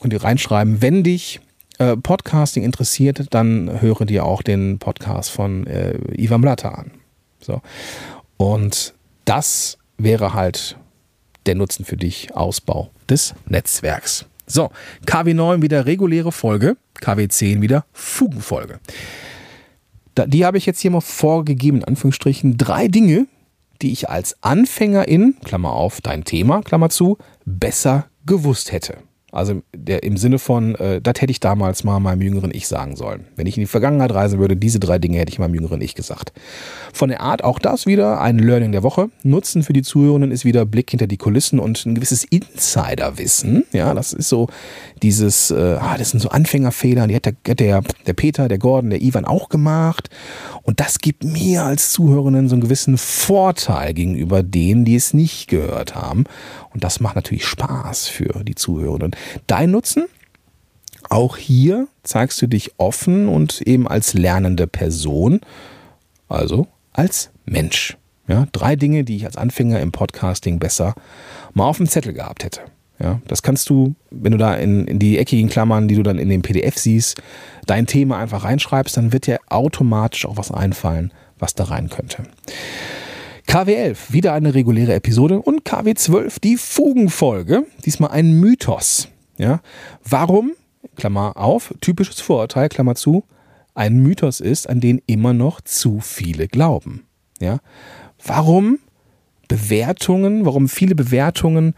könnt 0.00 0.12
ihr 0.12 0.22
reinschreiben, 0.22 0.80
wenn 0.80 1.02
dich 1.02 1.40
äh, 1.78 1.96
Podcasting 1.96 2.62
interessiert, 2.62 3.26
dann 3.30 3.80
höre 3.80 4.04
dir 4.04 4.26
auch 4.26 4.42
den 4.42 4.78
Podcast 4.78 5.32
von 5.32 5.66
äh, 5.66 5.98
Ivan 6.16 6.40
Blatter 6.40 6.78
an. 6.78 6.92
So. 7.40 7.62
Und 8.36 8.94
das 9.24 9.78
wäre 9.98 10.34
halt 10.34 10.76
der 11.46 11.54
Nutzen 11.54 11.84
für 11.84 11.96
dich, 11.96 12.34
Ausbau 12.34 12.90
des 13.08 13.34
Netzwerks. 13.46 14.26
So, 14.46 14.70
KW9 15.06 15.62
wieder 15.62 15.86
reguläre 15.86 16.32
Folge, 16.32 16.76
KW10 17.00 17.60
wieder 17.62 17.86
Fugenfolge. 17.92 18.80
die 20.26 20.44
habe 20.44 20.58
ich 20.58 20.66
jetzt 20.66 20.80
hier 20.80 20.90
mal 20.90 21.00
vorgegeben, 21.00 21.78
in 21.78 21.84
Anführungsstrichen, 21.84 22.58
drei 22.58 22.88
Dinge, 22.88 23.26
die 23.82 23.92
ich 23.92 24.08
als 24.08 24.36
Anfängerin, 24.42 25.36
Klammer 25.44 25.72
auf, 25.72 26.00
dein 26.00 26.24
Thema, 26.24 26.62
Klammer 26.62 26.90
zu, 26.90 27.18
besser 27.44 28.06
gewusst 28.26 28.72
hätte. 28.72 28.98
Also 29.34 29.62
der, 29.74 30.04
im 30.04 30.16
Sinne 30.16 30.38
von, 30.38 30.76
äh, 30.76 31.00
das 31.00 31.20
hätte 31.20 31.32
ich 31.32 31.40
damals 31.40 31.82
mal 31.82 31.98
meinem 31.98 32.22
jüngeren 32.22 32.52
Ich 32.54 32.68
sagen 32.68 32.94
sollen. 32.94 33.24
Wenn 33.34 33.48
ich 33.48 33.56
in 33.56 33.62
die 33.62 33.66
Vergangenheit 33.66 34.14
reisen 34.14 34.38
würde, 34.38 34.56
diese 34.56 34.78
drei 34.78 35.00
Dinge 35.00 35.18
hätte 35.18 35.32
ich 35.32 35.40
meinem 35.40 35.56
jüngeren 35.56 35.80
Ich 35.80 35.96
gesagt. 35.96 36.32
Von 36.92 37.08
der 37.08 37.20
Art 37.20 37.42
auch 37.42 37.58
das 37.58 37.84
wieder 37.84 38.20
ein 38.20 38.38
Learning 38.38 38.70
der 38.70 38.84
Woche. 38.84 39.10
Nutzen 39.24 39.64
für 39.64 39.72
die 39.72 39.82
Zuhörenden 39.82 40.30
ist 40.30 40.44
wieder 40.44 40.64
Blick 40.64 40.90
hinter 40.90 41.08
die 41.08 41.16
Kulissen 41.16 41.58
und 41.58 41.84
ein 41.84 41.96
gewisses 41.96 42.22
Insiderwissen. 42.22 43.64
Ja, 43.72 43.92
das 43.92 44.12
ist 44.12 44.28
so 44.28 44.46
dieses, 45.02 45.50
äh, 45.50 45.78
ah, 45.80 45.98
das 45.98 46.10
sind 46.10 46.20
so 46.20 46.28
Anfängerfehler, 46.28 47.08
die 47.08 47.16
hat 47.16 47.26
der, 47.26 47.54
der, 47.56 47.82
der 48.06 48.12
Peter, 48.12 48.46
der 48.46 48.58
Gordon, 48.58 48.90
der 48.90 49.02
Ivan 49.02 49.24
auch 49.24 49.48
gemacht. 49.48 50.10
Und 50.62 50.78
das 50.78 51.00
gibt 51.00 51.24
mir 51.24 51.64
als 51.64 51.90
Zuhörenden 51.90 52.48
so 52.48 52.54
einen 52.54 52.62
gewissen 52.62 52.98
Vorteil 52.98 53.94
gegenüber 53.94 54.44
denen, 54.44 54.84
die 54.84 54.94
es 54.94 55.12
nicht 55.12 55.48
gehört 55.48 55.96
haben. 55.96 56.24
Und 56.72 56.84
das 56.84 57.00
macht 57.00 57.16
natürlich 57.16 57.46
Spaß 57.46 58.06
für 58.06 58.44
die 58.44 58.54
Zuhörenden. 58.54 59.14
Dein 59.46 59.70
Nutzen? 59.70 60.04
Auch 61.10 61.36
hier 61.36 61.88
zeigst 62.02 62.40
du 62.40 62.46
dich 62.46 62.72
offen 62.78 63.28
und 63.28 63.60
eben 63.62 63.86
als 63.86 64.14
lernende 64.14 64.66
Person, 64.66 65.40
also 66.28 66.66
als 66.92 67.30
Mensch. 67.44 67.96
Ja, 68.26 68.46
drei 68.52 68.74
Dinge, 68.74 69.04
die 69.04 69.16
ich 69.16 69.26
als 69.26 69.36
Anfänger 69.36 69.80
im 69.80 69.92
Podcasting 69.92 70.58
besser 70.58 70.94
mal 71.52 71.66
auf 71.66 71.76
dem 71.76 71.88
Zettel 71.88 72.14
gehabt 72.14 72.44
hätte. 72.44 72.60
Ja, 72.98 73.20
das 73.26 73.42
kannst 73.42 73.68
du, 73.68 73.94
wenn 74.10 74.32
du 74.32 74.38
da 74.38 74.54
in, 74.54 74.86
in 74.86 74.98
die 74.98 75.18
eckigen 75.18 75.48
Klammern, 75.48 75.88
die 75.88 75.96
du 75.96 76.02
dann 76.02 76.18
in 76.18 76.28
dem 76.28 76.42
PDF 76.42 76.78
siehst, 76.78 77.20
dein 77.66 77.86
Thema 77.86 78.18
einfach 78.18 78.44
reinschreibst, 78.44 78.96
dann 78.96 79.12
wird 79.12 79.26
dir 79.26 79.40
automatisch 79.48 80.26
auch 80.26 80.36
was 80.36 80.50
einfallen, 80.50 81.12
was 81.38 81.54
da 81.54 81.64
rein 81.64 81.90
könnte. 81.90 82.22
KW11, 83.48 84.12
wieder 84.12 84.32
eine 84.32 84.54
reguläre 84.54 84.94
Episode 84.94 85.40
und 85.40 85.64
KW12, 85.64 86.40
die 86.42 86.56
Fugenfolge, 86.56 87.66
diesmal 87.84 88.10
ein 88.10 88.40
Mythos. 88.40 89.08
Ja? 89.38 89.60
Warum, 90.04 90.52
Klammer 90.96 91.36
auf, 91.36 91.74
typisches 91.80 92.20
Vorurteil, 92.20 92.68
Klammer 92.68 92.94
zu, 92.94 93.24
ein 93.74 93.98
Mythos 93.98 94.40
ist, 94.40 94.68
an 94.68 94.80
den 94.80 95.02
immer 95.06 95.32
noch 95.32 95.60
zu 95.60 96.00
viele 96.00 96.48
glauben. 96.48 97.06
Ja? 97.40 97.58
Warum 98.24 98.78
Bewertungen, 99.48 100.46
warum 100.46 100.68
viele 100.68 100.94
Bewertungen 100.94 101.74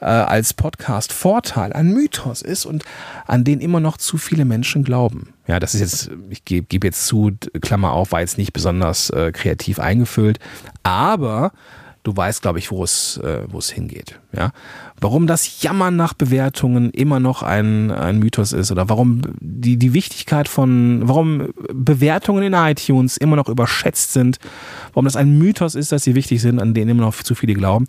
äh, 0.00 0.06
als 0.06 0.54
Podcast 0.54 1.12
Vorteil 1.12 1.72
ein 1.72 1.92
Mythos 1.92 2.42
ist 2.42 2.66
und 2.66 2.84
an 3.26 3.44
den 3.44 3.60
immer 3.60 3.80
noch 3.80 3.96
zu 3.96 4.18
viele 4.18 4.44
Menschen 4.44 4.84
glauben. 4.84 5.32
Ja, 5.46 5.60
das 5.60 5.74
ist 5.74 5.80
jetzt, 5.80 6.10
ich 6.30 6.44
gebe 6.44 6.66
geb 6.66 6.84
jetzt 6.84 7.06
zu, 7.06 7.32
Klammer 7.60 7.92
auf, 7.92 8.12
war 8.12 8.20
jetzt 8.20 8.38
nicht 8.38 8.52
besonders 8.52 9.10
äh, 9.10 9.32
kreativ 9.32 9.78
eingefüllt, 9.78 10.38
aber 10.82 11.52
du 12.02 12.16
weißt, 12.16 12.42
glaube 12.42 12.58
ich, 12.58 12.70
wo 12.70 12.82
es, 12.82 13.18
äh, 13.18 13.44
wo 13.48 13.58
es 13.58 13.70
hingeht. 13.70 14.18
Ja? 14.32 14.52
Warum 15.00 15.26
das 15.26 15.62
Jammern 15.62 15.96
nach 15.96 16.14
Bewertungen 16.14 16.90
immer 16.90 17.20
noch 17.20 17.42
ein, 17.42 17.90
ein 17.90 18.18
Mythos 18.18 18.52
ist 18.52 18.72
oder 18.72 18.88
warum 18.88 19.22
die, 19.40 19.76
die 19.76 19.94
Wichtigkeit 19.94 20.48
von, 20.48 21.02
warum 21.04 21.52
Bewertungen 21.72 22.42
in 22.42 22.54
iTunes 22.54 23.16
immer 23.16 23.36
noch 23.36 23.48
überschätzt 23.48 24.12
sind, 24.12 24.38
warum 24.92 25.04
das 25.04 25.16
ein 25.16 25.38
Mythos 25.38 25.74
ist, 25.74 25.92
dass 25.92 26.04
sie 26.04 26.14
wichtig 26.14 26.42
sind, 26.42 26.60
an 26.60 26.74
denen 26.74 26.90
immer 26.90 27.02
noch 27.02 27.22
zu 27.22 27.34
viele 27.34 27.54
glauben. 27.54 27.86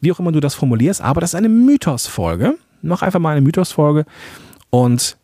Wie 0.00 0.12
auch 0.12 0.20
immer 0.20 0.32
du 0.32 0.40
das 0.40 0.54
formulierst, 0.54 1.00
aber 1.00 1.20
das 1.20 1.30
ist 1.30 1.36
eine 1.36 1.48
Mythosfolge. 1.48 2.56
Mach 2.82 3.02
einfach 3.02 3.20
mal 3.20 3.32
eine 3.32 3.40
Mythosfolge 3.40 4.04
und 4.70 5.16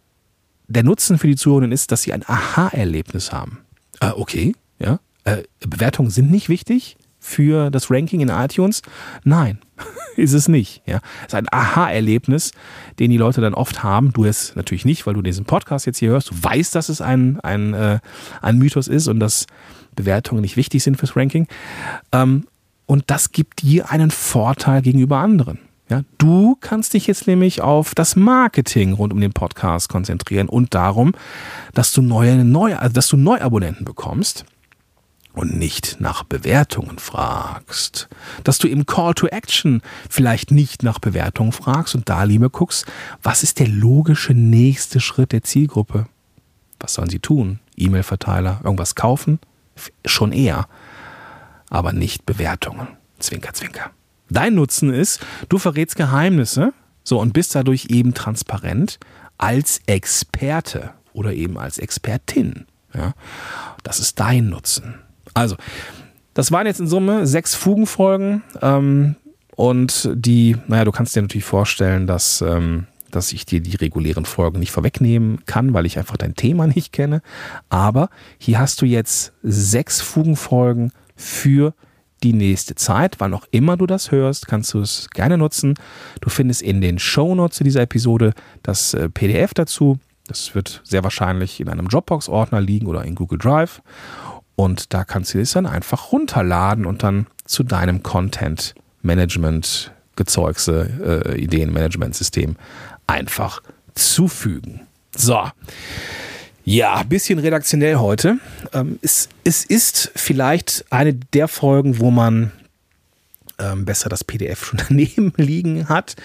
der 0.67 0.83
Nutzen 0.83 1.19
für 1.19 1.27
die 1.27 1.37
Zuhörenden 1.37 1.73
ist, 1.73 1.93
dass 1.93 2.03
sie 2.03 2.13
ein 2.13 2.25
Aha-Erlebnis 2.27 3.31
haben. 3.31 3.59
Äh, 4.01 4.11
okay, 4.17 4.55
ja. 4.79 4.99
Äh, 5.25 5.43
Bewertungen 5.61 6.11
sind 6.11 6.31
nicht 6.31 6.49
wichtig 6.49 6.97
für 7.23 7.71
das 7.71 7.91
Ranking 7.91 8.21
in 8.21 8.29
iTunes? 8.29 8.83
Nein, 9.25 9.59
ist 10.17 10.33
es 10.33 10.49
nicht. 10.49 10.83
Ja, 10.87 11.01
es 11.21 11.29
ist 11.29 11.35
ein 11.35 11.47
Aha-Erlebnis, 11.51 12.51
den 12.99 13.11
die 13.11 13.17
Leute 13.17 13.41
dann 13.41 13.55
oft 13.55 13.83
haben. 13.83 14.13
Du 14.13 14.25
es 14.25 14.55
natürlich 14.57 14.85
nicht, 14.85 15.07
weil 15.07 15.15
du 15.15 15.23
diesen 15.23 15.45
Podcast 15.45 15.87
jetzt 15.87 15.99
hier 15.99 16.11
hörst. 16.11 16.31
Du 16.31 16.35
weißt, 16.43 16.75
dass 16.75 16.89
es 16.89 17.01
ein, 17.01 17.41
ein, 17.41 17.73
äh, 17.75 18.01
ein 18.43 18.59
Mythos 18.59 18.89
ist 18.89 19.07
und 19.07 19.21
dass 19.21 19.47
Bewertungen 19.95 20.43
nicht 20.43 20.57
wichtig 20.57 20.83
sind 20.83 20.97
fürs 20.97 21.17
Ranking. 21.17 21.47
Ähm, 22.11 22.47
und 22.87 23.05
das 23.07 23.31
gibt 23.31 23.63
dir 23.63 23.91
einen 23.91 24.11
Vorteil 24.11 24.83
gegenüber 24.83 25.19
anderen. 25.19 25.59
Ja, 25.89 26.03
du 26.19 26.57
kannst 26.61 26.95
dich 26.95 27.07
jetzt 27.07 27.27
nämlich 27.27 27.61
auf 27.61 27.95
das 27.95 28.17
Marketing 28.17 28.95
rund 28.95 29.13
um 29.13 29.21
den 29.21 29.33
Podcast 29.33 29.89
konzentrieren 29.89 30.49
und 30.49 30.75
darum, 30.75 31.13
dass 31.75 31.93
du 31.93 32.03
neue, 32.03 32.45
neue, 32.45 32.79
also 32.79 32.95
dass 32.95 33.09
du 33.09 33.17
Neuabonnenten 33.17 33.85
bekommst 33.85 34.45
und 35.35 35.57
nicht 35.57 35.97
nach 36.01 36.25
Bewertungen 36.25 36.99
fragst. 36.99 38.09
Dass 38.45 38.59
du 38.59 38.69
im 38.69 38.87
Call 38.87 39.15
to 39.15 39.27
Action 39.29 39.83
vielleicht 40.11 40.51
nicht 40.51 40.83
nach 40.83 40.99
Bewertungen 40.99 41.53
fragst 41.53 41.95
und 41.95 42.09
da 42.09 42.25
lieber 42.25 42.51
guckst, 42.51 42.87
was 43.23 43.43
ist 43.43 43.59
der 43.59 43.69
logische 43.69 44.35
nächste 44.35 45.01
Schritt 45.01 45.33
der 45.33 45.43
Zielgruppe? 45.43 46.07
Was 46.81 46.95
sollen 46.95 47.11
sie 47.11 47.21
tun? 47.21 47.61
E-Mail-Verteiler, 47.77 48.61
irgendwas 48.65 48.95
kaufen? 48.95 49.39
Schon 50.05 50.33
eher. 50.33 50.69
Aber 51.71 51.93
nicht 51.93 52.27
Bewertungen. 52.27 52.89
Zwinker, 53.19 53.55
zwinker. 53.55 53.91
Dein 54.29 54.55
Nutzen 54.55 54.93
ist, 54.93 55.21
du 55.49 55.59
verrätst 55.59 55.97
Geheimnisse, 55.97 56.73
so 57.05 57.19
und 57.21 57.33
bist 57.33 57.55
dadurch 57.55 57.87
eben 57.91 58.15
transparent 58.15 58.99
als 59.39 59.81
Experte 59.87 60.91
oder 61.13 61.33
eben 61.33 61.59
als 61.59 61.79
Expertin. 61.79 62.67
Ja, 62.95 63.15
das 63.83 64.01
ist 64.01 64.21
dein 64.21 64.49
Nutzen. 64.49 64.95
Also, 65.35 65.57
das 66.35 66.53
waren 66.53 66.67
jetzt 66.67 66.81
in 66.81 66.87
Summe 66.87 67.27
sechs 67.27 67.55
Fugenfolgen. 67.55 68.43
Ähm, 68.61 69.17
und 69.55 70.11
die, 70.15 70.57
naja, 70.67 70.85
du 70.85 70.93
kannst 70.93 71.15
dir 71.15 71.23
natürlich 71.23 71.45
vorstellen, 71.45 72.07
dass, 72.07 72.41
ähm, 72.41 72.87
dass 73.11 73.33
ich 73.33 73.45
dir 73.45 73.61
die 73.61 73.77
regulären 73.77 74.25
Folgen 74.25 74.61
nicht 74.61 74.73
vorwegnehmen 74.73 75.45
kann, 75.45 75.75
weil 75.75 75.87
ich 75.87 75.99
einfach 75.99 76.17
dein 76.17 76.35
Thema 76.35 76.67
nicht 76.67 76.93
kenne. 76.93 77.23
Aber 77.69 78.09
hier 78.39 78.59
hast 78.59 78.81
du 78.81 78.87
jetzt 78.87 79.33
sechs 79.43 80.01
Fugenfolgen 80.01 80.93
für 81.17 81.75
die 82.23 82.33
nächste 82.33 82.75
Zeit. 82.75 83.17
Wann 83.19 83.35
auch 83.35 83.47
immer 83.51 83.77
du 83.77 83.87
das 83.87 84.11
hörst, 84.11 84.47
kannst 84.47 84.73
du 84.75 84.81
es 84.81 85.11
gerne 85.11 85.37
nutzen. 85.37 85.75
Du 86.21 86.31
findest 86.31 86.63
in 86.63 86.81
den 86.81 86.99
Shownotes 86.99 87.59
zu 87.59 87.65
dieser 87.65 87.83
Episode 87.83 88.33
das 88.63 88.95
äh, 88.95 89.09
PDF 89.09 89.55
dazu. 89.55 89.99
Das 90.29 90.55
wird 90.55 90.81
sehr 90.85 91.03
wahrscheinlich 91.03 91.61
in 91.61 91.69
einem 91.69 91.89
Dropbox-Ordner 91.89 92.61
liegen 92.61 92.87
oder 92.87 93.05
in 93.05 93.17
Google 93.17 93.39
Drive. 93.39 93.83
Und 94.57 94.93
da 94.93 95.05
kannst 95.05 95.35
du 95.35 95.41
es 95.41 95.53
dann 95.53 95.67
einfach 95.67 96.13
runterladen 96.13 96.87
und 96.87 97.03
dann 97.03 97.27
zu 97.45 97.63
deinem 97.63 98.03
Content 98.03 98.75
Management 99.03 99.93
Gezeugse, 100.17 101.25
äh, 101.27 101.41
Ideenmanagement-System 101.41 102.57
einfach 103.07 103.63
zufügen. 103.95 104.83
So. 105.17 105.41
Ja, 106.65 107.03
bisschen 107.03 107.39
redaktionell 107.39 107.97
heute. 107.97 108.39
Ähm, 108.73 108.99
es, 109.03 109.29
es 109.43 109.65
ist 109.65 110.13
vielleicht 110.15 110.85
eine 110.91 111.15
der 111.15 111.49
Folgen, 111.49 111.99
wo 111.99 112.11
man 112.11 112.53
ähm, 113.59 113.85
besser 113.85 114.09
das 114.09 114.25
PDF 114.25 114.65
schon 114.65 114.81
daneben 114.89 115.33
liegen 115.37 115.89
hat. 115.89 116.17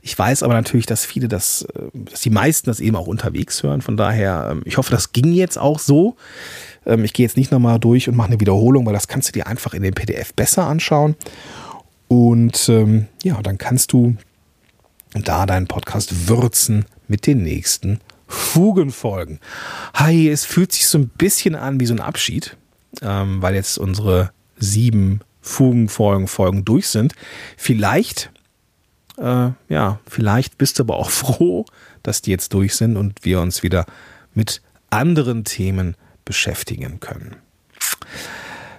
Ich 0.00 0.18
weiß 0.18 0.42
aber 0.42 0.54
natürlich, 0.54 0.86
dass 0.86 1.04
viele 1.04 1.28
das, 1.28 1.62
äh, 1.62 1.88
dass 1.92 2.20
die 2.20 2.30
meisten 2.30 2.70
das 2.70 2.80
eben 2.80 2.96
auch 2.96 3.06
unterwegs 3.06 3.62
hören. 3.62 3.82
Von 3.82 3.96
daher, 3.96 4.48
ähm, 4.50 4.62
ich 4.64 4.76
hoffe, 4.76 4.90
das 4.90 5.12
ging 5.12 5.32
jetzt 5.32 5.58
auch 5.58 5.78
so. 5.78 6.16
Ähm, 6.86 7.04
ich 7.04 7.12
gehe 7.12 7.26
jetzt 7.26 7.36
nicht 7.36 7.52
nochmal 7.52 7.78
durch 7.78 8.08
und 8.08 8.16
mache 8.16 8.28
eine 8.28 8.40
Wiederholung, 8.40 8.86
weil 8.86 8.92
das 8.92 9.08
kannst 9.08 9.28
du 9.28 9.32
dir 9.32 9.46
einfach 9.46 9.74
in 9.74 9.82
dem 9.82 9.94
PDF 9.94 10.34
besser 10.34 10.66
anschauen. 10.66 11.16
Und 12.08 12.68
ähm, 12.68 13.06
ja, 13.22 13.40
dann 13.42 13.58
kannst 13.58 13.92
du 13.92 14.16
da 15.14 15.46
deinen 15.46 15.66
Podcast 15.66 16.28
würzen 16.28 16.84
mit 17.08 17.26
den 17.26 17.42
nächsten 17.42 18.00
Fugenfolgen. 18.26 19.40
Hi, 19.94 20.28
es 20.28 20.44
fühlt 20.44 20.72
sich 20.72 20.86
so 20.86 20.98
ein 20.98 21.08
bisschen 21.08 21.54
an 21.54 21.80
wie 21.80 21.86
so 21.86 21.94
ein 21.94 22.00
Abschied, 22.00 22.56
ähm, 23.02 23.42
weil 23.42 23.54
jetzt 23.54 23.78
unsere 23.78 24.30
sieben 24.58 25.20
Fugenfolgen 25.42 26.28
Folgen 26.28 26.64
durch 26.64 26.88
sind. 26.88 27.14
Vielleicht, 27.56 28.30
äh, 29.18 29.50
ja, 29.68 29.98
vielleicht 30.08 30.56
bist 30.56 30.78
du 30.78 30.84
aber 30.84 30.96
auch 30.96 31.10
froh, 31.10 31.66
dass 32.02 32.22
die 32.22 32.30
jetzt 32.30 32.54
durch 32.54 32.76
sind 32.76 32.96
und 32.96 33.24
wir 33.24 33.40
uns 33.40 33.62
wieder 33.62 33.84
mit 34.34 34.62
anderen 34.88 35.44
Themen 35.44 35.96
beschäftigen 36.24 37.00
können. 37.00 37.36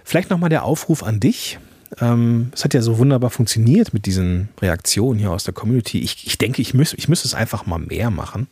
Vielleicht 0.03 0.29
nochmal 0.29 0.49
der 0.49 0.63
Aufruf 0.63 1.03
an 1.03 1.19
dich. 1.19 1.59
Ähm, 1.99 2.51
es 2.53 2.63
hat 2.63 2.73
ja 2.73 2.81
so 2.81 2.97
wunderbar 2.97 3.29
funktioniert 3.29 3.93
mit 3.93 4.05
diesen 4.05 4.49
Reaktionen 4.61 5.19
hier 5.19 5.31
aus 5.31 5.43
der 5.43 5.53
Community. 5.53 5.99
Ich, 5.99 6.25
ich 6.25 6.37
denke, 6.37 6.61
ich 6.61 6.73
müsste 6.73 6.97
ich 6.97 7.07
müsste 7.07 7.27
es 7.27 7.33
einfach 7.33 7.65
mal 7.65 7.79
mehr 7.79 8.09
machen. 8.09 8.47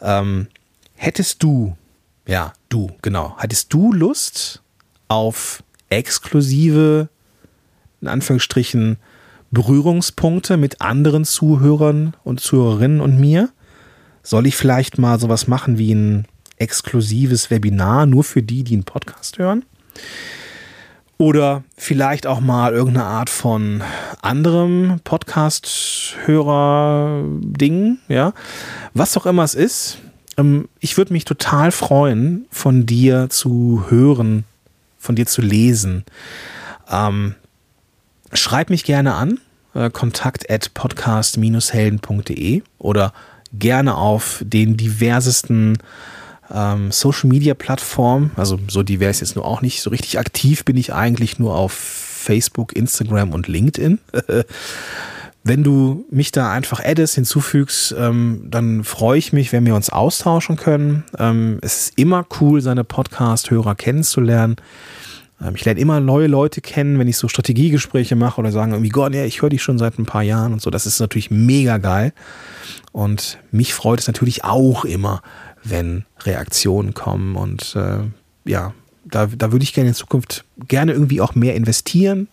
Ähm, 0.00 0.48
hättest 0.94 1.42
du, 1.42 1.76
ja, 2.26 2.52
du, 2.68 2.90
genau, 3.02 3.36
hättest 3.38 3.72
du 3.72 3.92
Lust 3.92 4.62
auf 5.08 5.62
exklusive, 5.88 7.08
in 8.00 8.08
Anführungsstrichen, 8.08 8.98
Berührungspunkte 9.50 10.56
mit 10.56 10.80
anderen 10.80 11.24
Zuhörern 11.24 12.14
und 12.24 12.40
Zuhörerinnen 12.40 13.00
und 13.00 13.18
mir? 13.18 13.50
Soll 14.22 14.46
ich 14.46 14.56
vielleicht 14.56 14.98
mal 14.98 15.20
sowas 15.20 15.46
machen 15.46 15.78
wie 15.78 15.94
ein 15.94 16.26
exklusives 16.58 17.50
Webinar 17.50 18.06
nur 18.06 18.24
für 18.24 18.42
die, 18.42 18.64
die 18.64 18.74
einen 18.74 18.84
Podcast 18.84 19.38
hören. 19.38 19.64
Oder 21.18 21.64
vielleicht 21.78 22.26
auch 22.26 22.40
mal 22.40 22.74
irgendeine 22.74 23.06
Art 23.06 23.30
von 23.30 23.82
anderem 24.20 25.00
Podcast-Hörer-Ding, 25.02 28.00
ja. 28.08 28.34
Was 28.92 29.16
auch 29.16 29.24
immer 29.24 29.44
es 29.44 29.54
ist. 29.54 29.96
Ähm, 30.36 30.68
ich 30.80 30.98
würde 30.98 31.14
mich 31.14 31.24
total 31.24 31.72
freuen, 31.72 32.44
von 32.50 32.84
dir 32.84 33.30
zu 33.30 33.86
hören, 33.88 34.44
von 34.98 35.16
dir 35.16 35.24
zu 35.26 35.40
lesen. 35.40 36.04
Ähm, 36.90 37.34
schreib 38.36 38.70
mich 38.70 38.84
gerne 38.84 39.14
an, 39.14 39.40
äh, 39.74 39.90
kontakt 39.90 40.50
at 40.50 40.72
podcast-helden.de 40.74 42.62
oder 42.78 43.12
gerne 43.52 43.96
auf 43.96 44.42
den 44.44 44.76
diversesten 44.76 45.78
ähm, 46.52 46.92
Social 46.92 47.28
Media 47.28 47.54
Plattform. 47.54 48.30
Also 48.36 48.58
so 48.68 48.82
divers 48.82 49.20
jetzt 49.20 49.36
nur 49.36 49.44
auch 49.44 49.62
nicht. 49.62 49.82
So 49.82 49.90
richtig 49.90 50.18
aktiv 50.18 50.64
bin 50.64 50.76
ich 50.76 50.92
eigentlich 50.92 51.38
nur 51.38 51.54
auf 51.54 51.72
Facebook, 51.72 52.74
Instagram 52.74 53.32
und 53.32 53.48
LinkedIn. 53.48 53.98
wenn 55.46 55.62
du 55.62 56.04
mich 56.10 56.32
da 56.32 56.50
einfach 56.50 56.84
addest, 56.84 57.14
hinzufügst, 57.14 57.94
ähm, 57.96 58.46
dann 58.48 58.82
freue 58.82 59.18
ich 59.18 59.32
mich, 59.32 59.52
wenn 59.52 59.64
wir 59.64 59.76
uns 59.76 59.90
austauschen 59.90 60.56
können. 60.56 61.04
Ähm, 61.18 61.58
es 61.62 61.86
ist 61.86 61.98
immer 61.98 62.26
cool, 62.40 62.60
seine 62.60 62.82
Podcast-Hörer 62.82 63.76
kennenzulernen. 63.76 64.56
Ähm, 65.40 65.54
ich 65.54 65.64
lerne 65.64 65.80
immer 65.80 66.00
neue 66.00 66.26
Leute 66.26 66.60
kennen, 66.60 66.98
wenn 66.98 67.08
ich 67.08 67.16
so 67.16 67.28
Strategiegespräche 67.28 68.16
mache 68.16 68.40
oder 68.40 68.52
sagen 68.52 68.72
irgendwie, 68.72 68.90
Gott, 68.90 69.14
ja, 69.14 69.24
ich 69.24 69.42
höre 69.42 69.50
dich 69.50 69.62
schon 69.62 69.78
seit 69.78 69.98
ein 69.98 70.06
paar 70.06 70.22
Jahren 70.22 70.52
und 70.52 70.62
so. 70.62 70.70
Das 70.70 70.86
ist 70.86 71.00
natürlich 71.00 71.30
mega 71.30 71.78
geil. 71.78 72.12
Und 72.92 73.38
mich 73.50 73.74
freut 73.74 74.00
es 74.00 74.06
natürlich 74.06 74.44
auch 74.44 74.84
immer, 74.84 75.22
wenn 75.62 76.04
Reaktionen 76.20 76.94
kommen. 76.94 77.36
Und 77.36 77.76
äh, 77.76 77.98
ja, 78.44 78.72
da, 79.04 79.26
da 79.26 79.52
würde 79.52 79.62
ich 79.62 79.72
gerne 79.72 79.90
in 79.90 79.94
Zukunft 79.94 80.44
gerne 80.68 80.92
irgendwie 80.92 81.20
auch 81.20 81.34
mehr 81.34 81.54
investieren. 81.54 82.28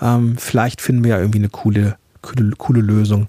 Ähm, 0.00 0.36
vielleicht 0.38 0.80
finden 0.80 1.04
wir 1.04 1.10
ja 1.10 1.18
irgendwie 1.18 1.38
eine 1.38 1.48
coole, 1.48 1.96
coole, 2.22 2.50
coole 2.56 2.80
Lösung, 2.80 3.28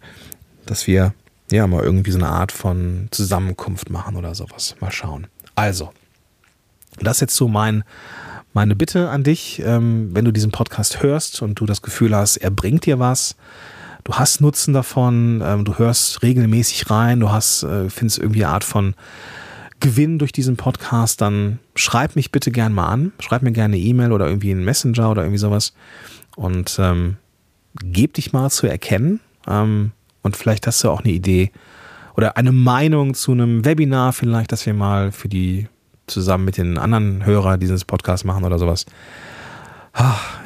dass 0.66 0.88
wir 0.88 1.14
ja 1.52 1.68
mal 1.68 1.84
irgendwie 1.84 2.12
so 2.12 2.18
eine 2.18 2.30
Art 2.30 2.52
von 2.52 3.08
Zusammenkunft 3.12 3.90
machen 3.90 4.16
oder 4.16 4.34
sowas. 4.34 4.76
Mal 4.80 4.92
schauen. 4.92 5.28
Also, 5.56 5.92
das 7.00 7.18
ist 7.18 7.22
jetzt 7.22 7.36
so 7.36 7.48
mein, 7.48 7.84
meine 8.54 8.76
Bitte 8.76 9.10
an 9.10 9.24
dich, 9.24 9.62
ähm, 9.66 10.10
wenn 10.14 10.26
du 10.26 10.32
diesen 10.32 10.52
Podcast 10.52 11.02
hörst 11.02 11.42
und 11.42 11.60
du 11.60 11.66
das 11.66 11.82
Gefühl 11.82 12.16
hast, 12.16 12.38
er 12.38 12.52
bringt 12.52 12.86
dir 12.86 13.00
was, 13.00 13.36
du 14.04 14.14
hast 14.14 14.42
Nutzen 14.42 14.74
davon, 14.74 15.42
ähm, 15.44 15.66
du 15.66 15.78
hörst 15.78 16.22
regelmäßig 16.22 16.90
rein, 16.90 17.20
du 17.20 17.32
hast, 17.32 17.64
äh, 17.64 17.90
findest 17.90 18.20
irgendwie 18.20 18.46
eine 18.46 18.54
Art 18.54 18.64
von 18.64 18.96
Gewinn 19.80 20.18
durch 20.18 20.32
diesen 20.32 20.56
Podcast, 20.56 21.20
dann 21.20 21.60
schreib 21.76 22.16
mich 22.16 22.32
bitte 22.32 22.52
gern 22.52 22.74
mal 22.74 22.88
an. 22.88 23.12
Schreib 23.20 23.42
mir 23.42 23.52
gerne 23.52 23.76
eine 23.76 23.84
E-Mail 23.84 24.14
oder 24.14 24.28
irgendwie 24.28 24.52
einen 24.52 24.64
Messenger 24.64 25.12
oder 25.12 25.24
irgendwie 25.24 25.40
sowas 25.40 25.74
und 26.38 26.78
ähm, 26.80 27.18
geb 27.84 28.14
dich 28.14 28.32
mal 28.32 28.50
zu 28.50 28.66
erkennen. 28.66 29.20
Ähm, 29.46 29.92
und 30.22 30.38
vielleicht 30.38 30.68
hast 30.68 30.84
du 30.84 30.90
auch 30.90 31.02
eine 31.02 31.12
Idee 31.12 31.52
oder 32.16 32.38
eine 32.38 32.54
Meinung 32.54 33.14
zu 33.14 33.34
einem 33.34 33.66
Webinar, 33.66 34.14
vielleicht, 34.14 34.54
dass 34.54 34.66
wir 34.66 34.74
mal 34.74 35.12
für 35.12 35.28
die 35.28 35.68
zusammen 36.08 36.46
mit 36.46 36.58
den 36.58 36.78
anderen 36.78 37.26
Hörern 37.26 37.60
dieses 37.60 37.86
Podcasts 37.86 38.26
machen 38.26 38.44
oder 38.44 38.60
sowas. 38.60 38.86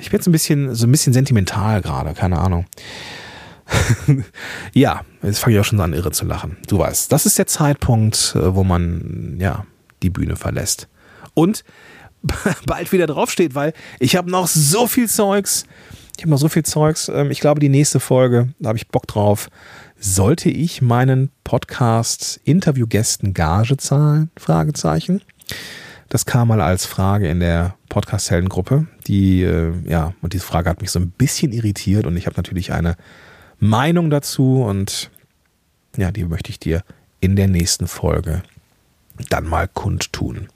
Ich 0.02 0.10
bin 0.10 0.20
jetzt 0.20 0.28
ein 0.28 0.34
bisschen, 0.34 0.76
so 0.76 0.86
ein 0.88 0.91
bisschen 0.91 1.13
sentimental 1.13 1.82
gerade, 1.82 2.13
keine 2.13 2.38
Ahnung. 2.38 2.65
ja, 4.74 5.02
jetzt 5.24 5.39
fange 5.39 5.56
ich 5.56 5.60
auch 5.62 5.65
schon 5.65 5.80
an, 5.80 5.93
irre 5.93 6.12
zu 6.12 6.26
lachen. 6.26 6.58
Du 6.67 6.80
weißt, 6.80 7.12
das 7.12 7.26
ist 7.26 7.38
der 7.38 7.48
Zeitpunkt, 7.48 8.36
äh, 8.36 8.56
wo 8.56 8.63
man 8.63 9.38
ja 9.39 9.65
die 10.04 10.10
Bühne 10.10 10.36
verlässt. 10.36 10.88
Und 11.34 11.63
bald 12.65 12.91
wieder 12.91 13.08
draufsteht, 13.08 13.56
weil 13.56 13.74
ich 14.00 14.15
habe 14.15 14.30
noch 14.30 14.48
so 14.48 14.88
viel 14.88 15.10
Zeugs. 15.10 15.65
Ich 16.17 16.24
habe 16.24 16.32
noch 16.32 16.39
so 16.39 16.50
viel 16.50 16.63
Zeugs. 16.63 17.10
Ähm, 17.10 17.32
ich 17.32 17.39
glaube, 17.39 17.60
die 17.60 17.70
nächste 17.70 18.00
Folge, 18.00 18.50
da 18.60 18.70
habe 18.70 18.78
ich 18.78 18.88
Bock 18.88 19.08
drauf. 19.08 19.50
Sollte 20.00 20.50
ich 20.50 20.82
meinen 20.82 21.32
Podcast 21.43 22.39
Interviewgästen 22.43 23.34
Gage 23.34 23.78
zahlen? 23.78 24.30
Fragezeichen. 24.38 25.22
Das 26.10 26.26
kam 26.26 26.48
mal 26.48 26.62
als 26.62 26.86
Frage 26.86 27.28
in 27.28 27.40
der 27.40 27.76
Podcast-Heldengruppe. 27.90 28.88
Die, 29.08 29.44
äh, 29.44 29.74
ja, 29.86 30.14
und 30.22 30.34
diese 30.34 30.46
Frage 30.46 30.70
hat 30.70 30.82
mich 30.82 30.92
so 30.92 31.00
ein 31.00 31.10
bisschen 31.10 31.52
irritiert 31.52 32.06
und 32.06 32.16
ich 32.16 32.26
habe 32.26 32.38
natürlich 32.38 32.72
eine 32.72 32.96
Meinung 33.60 34.10
dazu 34.10 34.64
und 34.64 35.12
ja, 35.98 36.12
die 36.12 36.26
möchte 36.26 36.50
ich 36.50 36.60
dir 36.60 36.84
in 37.20 37.36
der 37.36 37.48
nächsten 37.48 37.88
Folge 37.88 38.44
dann 39.30 39.48
mal 39.48 39.68
kundtun. 39.68 40.48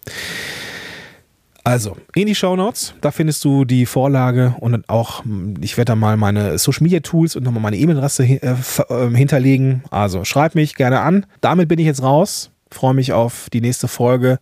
Also, 1.63 1.95
in 2.15 2.25
die 2.25 2.33
Show 2.33 2.55
Notes, 2.55 2.95
da 3.01 3.11
findest 3.11 3.43
du 3.45 3.65
die 3.65 3.85
Vorlage 3.85 4.55
und 4.59 4.89
auch, 4.89 5.23
ich 5.59 5.77
werde 5.77 5.91
da 5.91 5.95
mal 5.95 6.17
meine 6.17 6.57
Social 6.57 6.83
Media 6.83 7.01
Tools 7.01 7.35
und 7.35 7.43
nochmal 7.43 7.61
meine 7.61 7.77
E-Mail-Adresse 7.77 8.23
äh, 8.23 8.55
ähm, 8.89 9.13
hinterlegen. 9.13 9.83
Also, 9.91 10.23
schreib 10.23 10.55
mich 10.55 10.75
gerne 10.75 11.01
an. 11.01 11.27
Damit 11.39 11.67
bin 11.67 11.77
ich 11.77 11.85
jetzt 11.85 12.01
raus. 12.01 12.49
Freue 12.71 12.95
mich 12.95 13.13
auf 13.13 13.47
die 13.51 13.61
nächste 13.61 13.87
Folge 13.87 14.39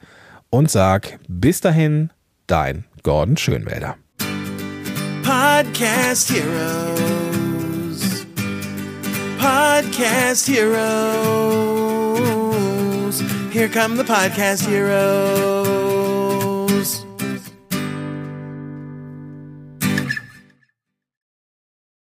und 0.49 0.69
sag 0.69 1.19
bis 1.27 1.61
dahin, 1.61 2.11
dein 2.47 2.85
Gordon 3.03 3.37
Schönwälder. 3.37 3.97
Podcast 5.23 6.31
Heroes. 6.31 8.25
Podcast 9.39 10.47
Heroes. 10.47 10.79
Here 13.51 13.69
come 13.69 13.95
the 13.97 14.03
Podcast 14.03 14.67
Heroes. 14.67 15.88